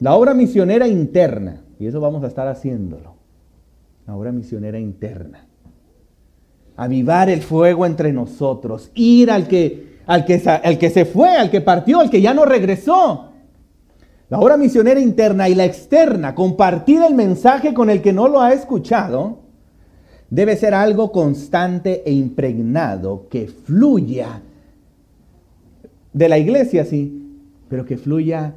La 0.00 0.14
obra 0.14 0.34
misionera 0.34 0.86
interna, 0.86 1.62
y 1.78 1.86
eso 1.86 2.00
vamos 2.00 2.24
a 2.24 2.28
estar 2.28 2.48
haciéndolo, 2.48 3.14
la 4.06 4.16
obra 4.16 4.32
misionera 4.32 4.78
interna. 4.78 5.46
Avivar 6.76 7.30
el 7.30 7.42
fuego 7.42 7.86
entre 7.86 8.12
nosotros, 8.12 8.90
ir 8.94 9.30
al 9.30 9.48
que, 9.48 9.98
al 10.06 10.24
que, 10.24 10.42
al 10.46 10.78
que 10.78 10.90
se 10.90 11.04
fue, 11.04 11.30
al 11.36 11.50
que 11.50 11.60
partió, 11.60 12.00
al 12.00 12.10
que 12.10 12.20
ya 12.20 12.34
no 12.34 12.44
regresó. 12.44 13.32
La 14.28 14.40
obra 14.40 14.56
misionera 14.56 15.00
interna 15.00 15.48
y 15.48 15.54
la 15.54 15.64
externa, 15.64 16.34
compartir 16.34 17.02
el 17.02 17.14
mensaje 17.14 17.72
con 17.72 17.90
el 17.90 18.02
que 18.02 18.12
no 18.12 18.28
lo 18.28 18.40
ha 18.40 18.52
escuchado, 18.52 19.38
debe 20.30 20.56
ser 20.56 20.74
algo 20.74 21.12
constante 21.12 22.02
e 22.04 22.12
impregnado 22.12 23.28
que 23.28 23.46
fluya 23.46 24.42
de 26.12 26.28
la 26.28 26.38
iglesia, 26.38 26.84
sí, 26.84 27.22
pero 27.68 27.84
que 27.84 27.96
fluya 27.96 28.54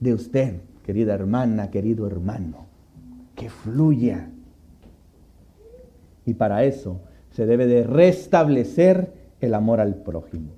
de 0.00 0.14
usted, 0.14 0.60
querida 0.84 1.14
hermana, 1.14 1.70
querido 1.70 2.06
hermano, 2.06 2.66
que 3.34 3.48
fluya. 3.50 4.28
Y 6.26 6.34
para 6.34 6.64
eso 6.64 7.00
se 7.30 7.46
debe 7.46 7.66
de 7.66 7.84
restablecer 7.84 9.12
el 9.40 9.54
amor 9.54 9.80
al 9.80 9.94
prójimo. 9.96 10.52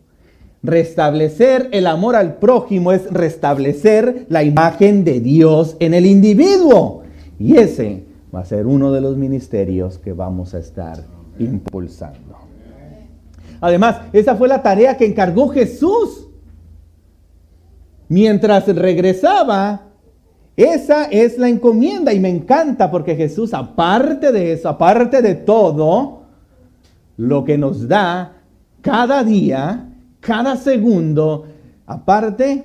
Restablecer 0.62 1.68
el 1.72 1.86
amor 1.86 2.16
al 2.16 2.34
prójimo 2.34 2.92
es 2.92 3.10
restablecer 3.12 4.26
la 4.28 4.42
imagen 4.42 5.04
de 5.04 5.20
Dios 5.20 5.76
en 5.78 5.94
el 5.94 6.06
individuo. 6.06 7.02
Y 7.38 7.56
ese 7.56 8.04
va 8.34 8.40
a 8.40 8.44
ser 8.44 8.66
uno 8.66 8.92
de 8.92 9.00
los 9.00 9.16
ministerios 9.16 9.98
que 9.98 10.12
vamos 10.12 10.54
a 10.54 10.58
estar 10.58 11.04
impulsando. 11.38 12.36
Además, 13.60 14.00
esa 14.12 14.34
fue 14.34 14.48
la 14.48 14.62
tarea 14.62 14.96
que 14.96 15.06
encargó 15.06 15.48
Jesús. 15.48 16.28
Mientras 18.08 18.66
regresaba, 18.66 19.86
esa 20.56 21.04
es 21.04 21.36
la 21.38 21.48
encomienda 21.48 22.14
y 22.14 22.20
me 22.20 22.30
encanta 22.30 22.90
porque 22.90 23.14
Jesús, 23.14 23.52
aparte 23.52 24.32
de 24.32 24.52
eso, 24.52 24.70
aparte 24.70 25.20
de 25.20 25.34
todo, 25.34 26.22
lo 27.18 27.44
que 27.44 27.58
nos 27.58 27.88
da 27.88 28.42
cada 28.80 29.22
día, 29.24 29.88
cada 30.20 30.56
segundo, 30.56 31.46
aparte 31.86 32.64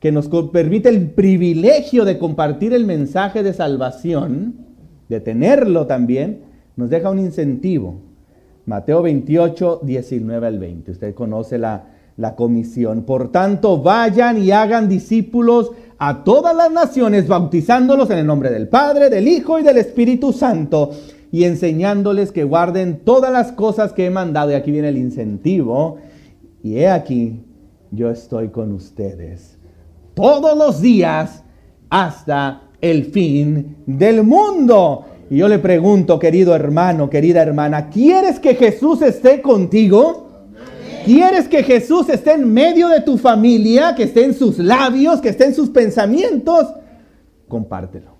que 0.00 0.12
nos 0.12 0.28
permite 0.52 0.90
el 0.90 1.10
privilegio 1.10 2.04
de 2.04 2.18
compartir 2.18 2.74
el 2.74 2.84
mensaje 2.84 3.42
de 3.42 3.54
salvación, 3.54 4.56
de 5.08 5.20
tenerlo 5.20 5.86
también, 5.86 6.42
nos 6.76 6.90
deja 6.90 7.10
un 7.10 7.18
incentivo. 7.18 8.00
Mateo 8.66 9.02
28, 9.02 9.80
19 9.82 10.46
al 10.46 10.58
20. 10.58 10.90
Usted 10.92 11.14
conoce 11.14 11.58
la, 11.58 11.86
la 12.16 12.34
comisión. 12.34 13.02
Por 13.02 13.30
tanto, 13.30 13.82
vayan 13.82 14.42
y 14.42 14.50
hagan 14.50 14.88
discípulos 14.88 15.72
a 16.08 16.22
todas 16.22 16.54
las 16.54 16.70
naciones, 16.70 17.26
bautizándolos 17.26 18.10
en 18.10 18.18
el 18.18 18.26
nombre 18.26 18.50
del 18.50 18.68
Padre, 18.68 19.08
del 19.08 19.26
Hijo 19.26 19.58
y 19.58 19.62
del 19.62 19.78
Espíritu 19.78 20.32
Santo, 20.32 20.90
y 21.32 21.44
enseñándoles 21.44 22.30
que 22.30 22.44
guarden 22.44 23.00
todas 23.04 23.32
las 23.32 23.52
cosas 23.52 23.92
que 23.92 24.06
he 24.06 24.10
mandado. 24.10 24.50
Y 24.50 24.54
aquí 24.54 24.70
viene 24.70 24.88
el 24.88 24.98
incentivo. 24.98 25.96
Y 26.62 26.76
he 26.76 26.88
aquí, 26.88 27.42
yo 27.90 28.10
estoy 28.10 28.48
con 28.48 28.72
ustedes 28.72 29.58
todos 30.14 30.56
los 30.56 30.80
días 30.80 31.42
hasta 31.90 32.62
el 32.80 33.06
fin 33.06 33.76
del 33.86 34.22
mundo. 34.22 35.04
Y 35.30 35.38
yo 35.38 35.48
le 35.48 35.58
pregunto, 35.58 36.18
querido 36.18 36.54
hermano, 36.54 37.10
querida 37.10 37.42
hermana, 37.42 37.88
¿quieres 37.88 38.38
que 38.38 38.54
Jesús 38.54 39.02
esté 39.02 39.40
contigo? 39.42 40.23
¿Quieres 41.04 41.48
que 41.48 41.62
Jesús 41.62 42.08
esté 42.08 42.32
en 42.32 42.52
medio 42.52 42.88
de 42.88 43.00
tu 43.00 43.18
familia, 43.18 43.94
que 43.94 44.04
esté 44.04 44.24
en 44.24 44.34
sus 44.34 44.58
labios, 44.58 45.20
que 45.20 45.28
esté 45.28 45.46
en 45.46 45.54
sus 45.54 45.68
pensamientos? 45.68 46.66
Compártelo. 47.46 48.14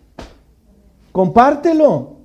Compártelo. 1.10 2.16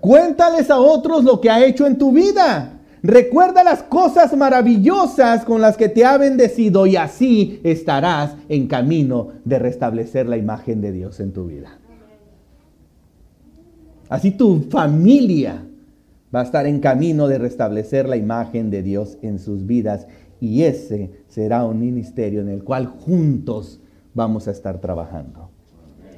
Cuéntales 0.00 0.70
a 0.70 0.78
otros 0.78 1.24
lo 1.24 1.40
que 1.40 1.50
ha 1.50 1.64
hecho 1.64 1.86
en 1.86 1.96
tu 1.96 2.12
vida. 2.12 2.80
Recuerda 3.02 3.64
las 3.64 3.82
cosas 3.82 4.36
maravillosas 4.36 5.44
con 5.44 5.60
las 5.60 5.76
que 5.76 5.88
te 5.88 6.04
ha 6.04 6.18
bendecido 6.18 6.86
y 6.86 6.96
así 6.96 7.60
estarás 7.62 8.34
en 8.48 8.66
camino 8.66 9.28
de 9.44 9.58
restablecer 9.58 10.28
la 10.28 10.36
imagen 10.36 10.80
de 10.80 10.92
Dios 10.92 11.20
en 11.20 11.32
tu 11.32 11.46
vida. 11.46 11.78
Así 14.08 14.32
tu 14.32 14.66
familia 14.70 15.64
va 16.34 16.40
a 16.40 16.44
estar 16.44 16.66
en 16.66 16.80
camino 16.80 17.28
de 17.28 17.38
restablecer 17.38 18.08
la 18.08 18.16
imagen 18.16 18.70
de 18.70 18.82
Dios 18.82 19.18
en 19.22 19.38
sus 19.38 19.66
vidas 19.66 20.06
y 20.40 20.62
ese 20.62 21.10
será 21.28 21.64
un 21.64 21.80
ministerio 21.80 22.40
en 22.40 22.48
el 22.48 22.62
cual 22.64 22.86
juntos 22.86 23.80
vamos 24.14 24.48
a 24.48 24.50
estar 24.50 24.80
trabajando. 24.80 25.50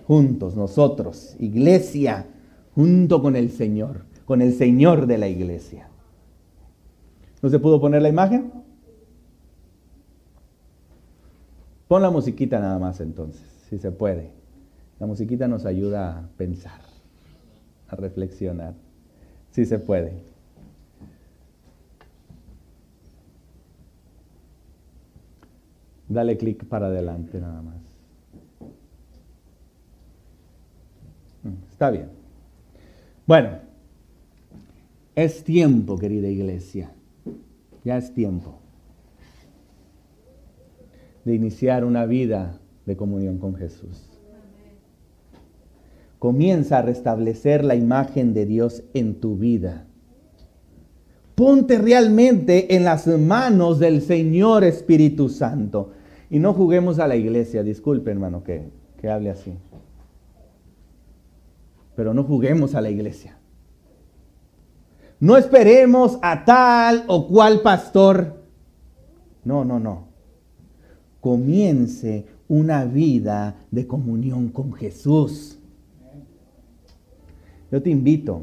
Juntos, 0.07 0.57
nosotros, 0.57 1.37
iglesia, 1.39 2.27
junto 2.75 3.21
con 3.21 3.37
el 3.37 3.51
Señor, 3.51 4.05
con 4.25 4.41
el 4.41 4.55
Señor 4.55 5.07
de 5.07 5.19
la 5.19 5.29
iglesia. 5.29 5.89
¿No 7.43 7.49
se 7.49 7.59
pudo 7.59 7.81
poner 7.81 8.03
la 8.03 8.09
imagen? 8.09 8.51
Pon 11.87 12.03
la 12.03 12.11
musiquita 12.11 12.59
nada 12.59 12.79
más 12.79 13.01
entonces, 13.01 13.43
si 13.69 13.79
se 13.79 13.91
puede. 13.91 14.31
La 14.99 15.07
musiquita 15.07 15.47
nos 15.47 15.65
ayuda 15.65 16.19
a 16.19 16.29
pensar, 16.37 16.81
a 17.89 17.97
reflexionar, 17.97 18.75
si 19.51 19.65
se 19.65 19.79
puede. 19.79 20.13
Dale 26.09 26.37
clic 26.37 26.65
para 26.65 26.87
adelante 26.87 27.39
nada 27.39 27.61
más. 27.61 27.77
Mm, 31.43 31.71
está 31.71 31.91
bien. 31.91 32.09
Bueno, 33.27 33.59
es 35.15 35.45
tiempo, 35.45 35.99
querida 35.99 36.29
iglesia, 36.29 36.91
ya 37.85 37.99
es 37.99 38.15
tiempo 38.15 38.59
de 41.29 41.35
iniciar 41.35 41.85
una 41.85 42.07
vida 42.07 42.59
de 42.87 42.97
comunión 42.97 43.39
con 43.39 43.55
Jesús. 43.55 44.18
Comienza 46.19 46.79
a 46.79 46.83
restablecer 46.83 47.65
la 47.65 47.77
imagen 47.77 48.35
de 48.35 48.47
Dios 48.47 48.83
en 48.95 49.21
tu 49.21 49.37
vida. 49.37 49.87
Ponte 51.35 51.79
realmente 51.79 52.75
en 52.75 52.83
las 52.83 53.07
manos 53.07 53.79
del 53.79 54.03
Señor 54.03 54.65
Espíritu 54.65 55.29
Santo. 55.29 55.93
Y 56.31 56.41
no 56.41 56.53
juguemos 56.53 56.99
a 56.99 57.07
la 57.07 57.15
iglesia, 57.15 57.63
disculpe 57.63 58.11
hermano 58.11 58.43
que, 58.43 58.69
que 59.01 59.09
hable 59.09 59.31
así. 59.31 59.55
Pero 61.95 62.13
no 62.13 62.25
juguemos 62.25 62.75
a 62.75 62.81
la 62.81 62.91
iglesia. 62.91 63.39
No 65.21 65.37
esperemos 65.37 66.19
a 66.23 66.45
tal 66.45 67.05
o 67.07 67.29
cual 67.29 67.61
pastor. 67.61 68.43
No, 69.45 69.65
no, 69.65 69.79
no. 69.79 70.09
Comience 71.21 72.27
una 72.49 72.85
vida 72.85 73.57
de 73.71 73.87
comunión 73.87 74.49
con 74.49 74.73
Jesús. 74.73 75.58
Yo 77.71 77.83
te 77.83 77.91
invito 77.91 78.43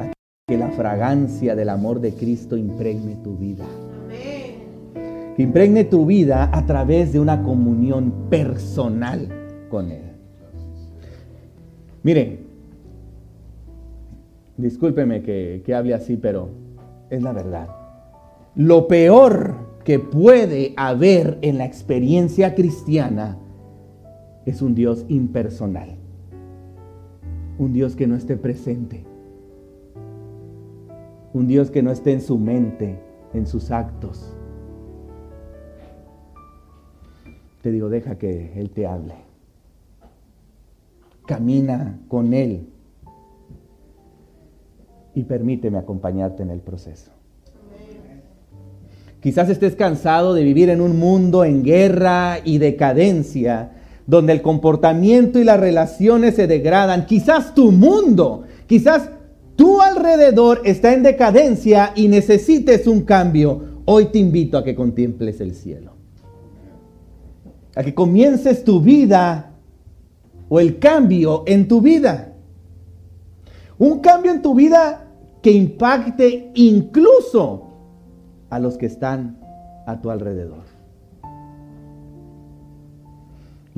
a 0.00 0.12
que 0.46 0.58
la 0.58 0.70
fragancia 0.70 1.54
del 1.54 1.68
amor 1.68 2.00
de 2.00 2.12
Cristo 2.12 2.56
impregne 2.56 3.16
tu 3.22 3.36
vida. 3.36 3.66
Que 5.36 5.42
impregne 5.42 5.84
tu 5.84 6.06
vida 6.06 6.50
a 6.52 6.66
través 6.66 7.12
de 7.12 7.20
una 7.20 7.42
comunión 7.42 8.28
personal 8.28 9.28
con 9.70 9.90
Él. 9.90 10.02
Miren, 12.02 12.48
Discúlpeme 14.58 15.22
que, 15.22 15.62
que 15.64 15.72
hable 15.72 15.94
así, 15.94 16.16
pero 16.16 16.50
es 17.10 17.22
la 17.22 17.32
verdad. 17.32 17.68
Lo 18.56 18.88
peor 18.88 19.54
que 19.84 20.00
puede 20.00 20.74
haber 20.76 21.38
en 21.42 21.58
la 21.58 21.64
experiencia 21.64 22.56
cristiana 22.56 23.38
es 24.46 24.60
un 24.60 24.74
Dios 24.74 25.06
impersonal. 25.08 25.97
Un 27.58 27.72
Dios 27.72 27.96
que 27.96 28.06
no 28.06 28.14
esté 28.14 28.36
presente. 28.36 29.04
Un 31.34 31.46
Dios 31.46 31.70
que 31.70 31.82
no 31.82 31.90
esté 31.90 32.12
en 32.12 32.20
su 32.20 32.38
mente, 32.38 32.98
en 33.34 33.46
sus 33.46 33.70
actos. 33.70 34.34
te 37.62 37.72
digo, 37.72 37.88
deja 37.88 38.16
que 38.16 38.58
Él 38.58 38.70
te 38.70 38.86
hable. 38.86 39.14
Camina 41.26 41.98
con 42.08 42.32
Él 42.32 42.68
y 45.14 45.24
permíteme 45.24 45.78
acompañarte 45.78 46.42
en 46.42 46.50
el 46.50 46.60
proceso. 46.60 47.10
Quizás 49.20 49.50
estés 49.50 49.74
cansado 49.74 50.32
de 50.32 50.44
vivir 50.44 50.70
en 50.70 50.80
un 50.80 50.98
mundo 50.98 51.44
en 51.44 51.64
guerra 51.64 52.38
y 52.42 52.58
decadencia, 52.58 53.72
donde 54.08 54.32
el 54.32 54.40
comportamiento 54.40 55.38
y 55.38 55.44
las 55.44 55.60
relaciones 55.60 56.34
se 56.34 56.46
degradan. 56.46 57.04
Quizás 57.04 57.54
tu 57.54 57.70
mundo, 57.70 58.44
quizás 58.66 59.10
tu 59.54 59.82
alrededor 59.82 60.62
está 60.64 60.94
en 60.94 61.02
decadencia 61.02 61.92
y 61.94 62.08
necesites 62.08 62.86
un 62.86 63.02
cambio. 63.02 63.82
Hoy 63.84 64.06
te 64.06 64.18
invito 64.18 64.56
a 64.56 64.64
que 64.64 64.74
contemples 64.74 65.42
el 65.42 65.54
cielo. 65.54 65.92
A 67.76 67.84
que 67.84 67.94
comiences 67.94 68.64
tu 68.64 68.80
vida 68.80 69.52
o 70.48 70.58
el 70.58 70.78
cambio 70.78 71.44
en 71.46 71.68
tu 71.68 71.82
vida. 71.82 72.32
Un 73.76 74.00
cambio 74.00 74.32
en 74.32 74.40
tu 74.40 74.54
vida 74.54 75.06
que 75.42 75.52
impacte 75.52 76.50
incluso 76.54 77.74
a 78.48 78.58
los 78.58 78.78
que 78.78 78.86
están 78.86 79.38
a 79.86 80.00
tu 80.00 80.10
alrededor. 80.10 80.77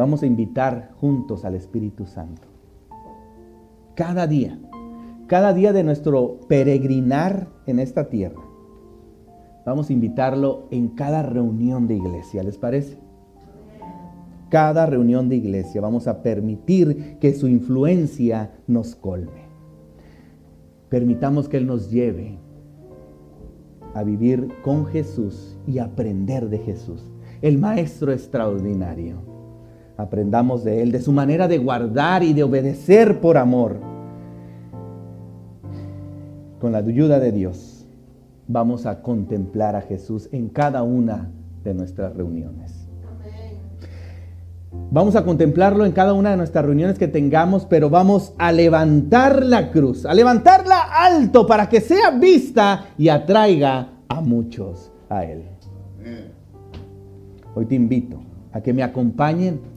Vamos 0.01 0.23
a 0.23 0.27
invitar 0.27 0.93
juntos 0.95 1.45
al 1.45 1.55
Espíritu 1.55 2.07
Santo. 2.07 2.49
Cada 3.95 4.27
día, 4.27 4.59
cada 5.27 5.53
día 5.53 5.75
de 5.75 5.85
nuestro 5.85 6.41
peregrinar 6.49 7.49
en 7.67 7.79
esta 7.79 8.09
tierra. 8.09 8.41
Vamos 9.67 9.91
a 9.91 9.93
invitarlo 9.93 10.69
en 10.71 10.89
cada 10.89 11.23
reunión 11.23 11.87
de 11.87 11.97
iglesia, 11.97 12.43
¿les 12.43 12.57
parece? 12.57 12.97
Cada 14.49 14.87
reunión 14.87 15.29
de 15.29 15.37
iglesia 15.37 15.83
vamos 15.83 16.09
a 16.09 16.23
permitir 16.23 17.19
que 17.19 17.35
su 17.35 17.47
influencia 17.47 18.53
nos 18.67 18.95
colme. 18.95 19.51
Permitamos 20.89 21.47
que 21.47 21.59
Él 21.59 21.67
nos 21.67 21.91
lleve 21.91 22.39
a 23.93 24.03
vivir 24.03 24.49
con 24.65 24.87
Jesús 24.87 25.59
y 25.67 25.77
aprender 25.79 26.49
de 26.49 26.57
Jesús, 26.57 27.13
el 27.43 27.59
Maestro 27.59 28.13
extraordinario. 28.13 29.30
Aprendamos 30.01 30.65
de 30.65 30.83
Él, 30.83 30.93
de 30.93 31.03
su 31.03 31.13
manera 31.13 31.47
de 31.47 31.59
guardar 31.59 32.23
y 32.23 32.33
de 32.33 32.43
obedecer 32.43 33.21
por 33.21 33.37
amor. 33.37 33.77
Con 36.59 36.73
la 36.73 36.79
ayuda 36.79 37.21
de 37.21 37.33
Dios 37.33 37.87
vamos 38.49 38.87
a 38.87 39.03
contemplar 39.03 39.77
a 39.77 39.83
Jesús 39.83 40.31
en 40.33 40.49
cada 40.49 40.83
una 40.83 41.31
de 41.63 41.75
nuestras 41.75 42.17
reuniones. 42.17 42.89
Vamos 44.91 45.17
a 45.17 45.25
contemplarlo 45.25 45.85
en 45.85 45.93
cada 45.93 46.15
una 46.15 46.31
de 46.31 46.37
nuestras 46.39 46.65
reuniones 46.65 46.99
que 46.99 47.09
tengamos, 47.09 47.67
pero 47.67 47.91
vamos 47.91 48.33
a 48.39 48.53
levantar 48.53 49.45
la 49.45 49.71
cruz, 49.71 50.07
a 50.07 50.15
levantarla 50.15 50.81
alto 50.93 51.47
para 51.47 51.69
que 51.69 51.81
sea 51.81 52.11
vista 52.11 52.87
y 52.97 53.09
atraiga 53.09 53.89
a 54.09 54.21
muchos 54.23 54.91
a 55.11 55.25
Él. 55.25 55.45
Hoy 57.55 57.67
te 57.67 57.75
invito 57.75 58.21
a 58.53 58.61
que 58.63 58.73
me 58.73 58.83
acompañen 58.83 59.70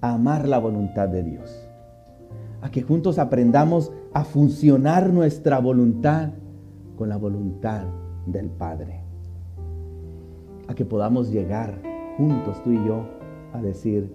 a 0.00 0.14
amar 0.14 0.48
la 0.48 0.58
voluntad 0.58 1.08
de 1.08 1.22
Dios, 1.22 1.68
a 2.62 2.70
que 2.70 2.82
juntos 2.82 3.18
aprendamos 3.18 3.92
a 4.12 4.24
funcionar 4.24 5.10
nuestra 5.12 5.58
voluntad 5.58 6.30
con 6.96 7.08
la 7.08 7.16
voluntad 7.16 7.84
del 8.26 8.48
Padre, 8.48 9.00
a 10.68 10.74
que 10.74 10.84
podamos 10.84 11.30
llegar 11.30 11.74
juntos 12.16 12.62
tú 12.62 12.72
y 12.72 12.84
yo 12.86 13.04
a 13.52 13.60
decir, 13.60 14.14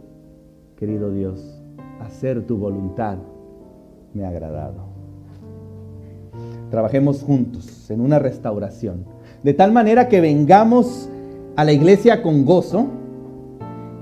querido 0.76 1.12
Dios, 1.12 1.62
hacer 2.00 2.46
tu 2.46 2.58
voluntad 2.58 3.18
me 4.14 4.26
ha 4.26 4.30
agradado. 4.30 4.86
Trabajemos 6.70 7.24
juntos 7.24 7.90
en 7.90 8.02
una 8.02 8.20
restauración, 8.20 9.06
de 9.44 9.54
tal 9.54 9.72
manera 9.72 10.08
que 10.10 10.22
vengamos 10.22 11.10
a 11.56 11.64
la 11.64 11.72
iglesia 11.72 12.22
con 12.22 12.46
gozo, 12.46 12.88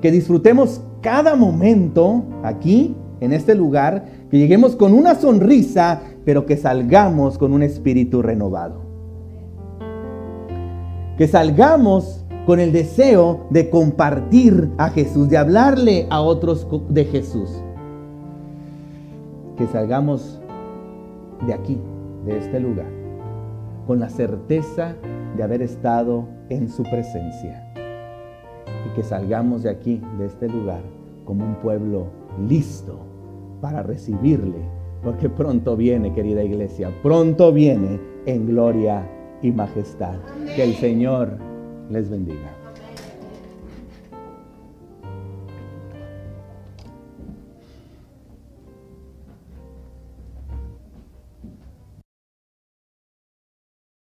que 0.01 0.11
disfrutemos 0.11 0.81
cada 1.03 1.35
momento 1.35 2.23
aquí, 2.43 2.95
en 3.19 3.33
este 3.33 3.53
lugar, 3.53 4.05
que 4.31 4.39
lleguemos 4.39 4.75
con 4.75 4.93
una 4.93 5.13
sonrisa, 5.13 6.01
pero 6.25 6.47
que 6.47 6.57
salgamos 6.57 7.37
con 7.37 7.53
un 7.53 7.61
espíritu 7.61 8.23
renovado. 8.23 8.81
Que 11.17 11.27
salgamos 11.27 12.25
con 12.47 12.59
el 12.59 12.71
deseo 12.71 13.45
de 13.51 13.69
compartir 13.69 14.71
a 14.77 14.89
Jesús, 14.89 15.29
de 15.29 15.37
hablarle 15.37 16.07
a 16.09 16.21
otros 16.21 16.67
de 16.89 17.05
Jesús. 17.05 17.49
Que 19.57 19.67
salgamos 19.67 20.41
de 21.45 21.53
aquí, 21.53 21.79
de 22.25 22.37
este 22.37 22.59
lugar, 22.59 22.89
con 23.85 23.99
la 23.99 24.09
certeza 24.09 24.95
de 25.35 25.43
haber 25.43 25.61
estado 25.61 26.27
en 26.49 26.69
su 26.69 26.83
presencia. 26.83 27.62
Y 28.85 28.95
que 28.95 29.03
salgamos 29.03 29.63
de 29.63 29.69
aquí, 29.69 30.01
de 30.17 30.25
este 30.25 30.47
lugar, 30.49 30.81
como 31.25 31.45
un 31.45 31.55
pueblo 31.55 32.07
listo 32.47 32.99
para 33.61 33.83
recibirle, 33.83 34.59
porque 35.03 35.29
pronto 35.29 35.75
viene, 35.75 36.13
querida 36.13 36.43
iglesia, 36.43 36.91
pronto 37.01 37.51
viene 37.51 37.99
en 38.25 38.47
gloria 38.47 39.07
y 39.41 39.51
majestad. 39.51 40.15
Que 40.55 40.63
el 40.63 40.73
Señor 40.75 41.37
les 41.89 42.09
bendiga. 42.09 42.52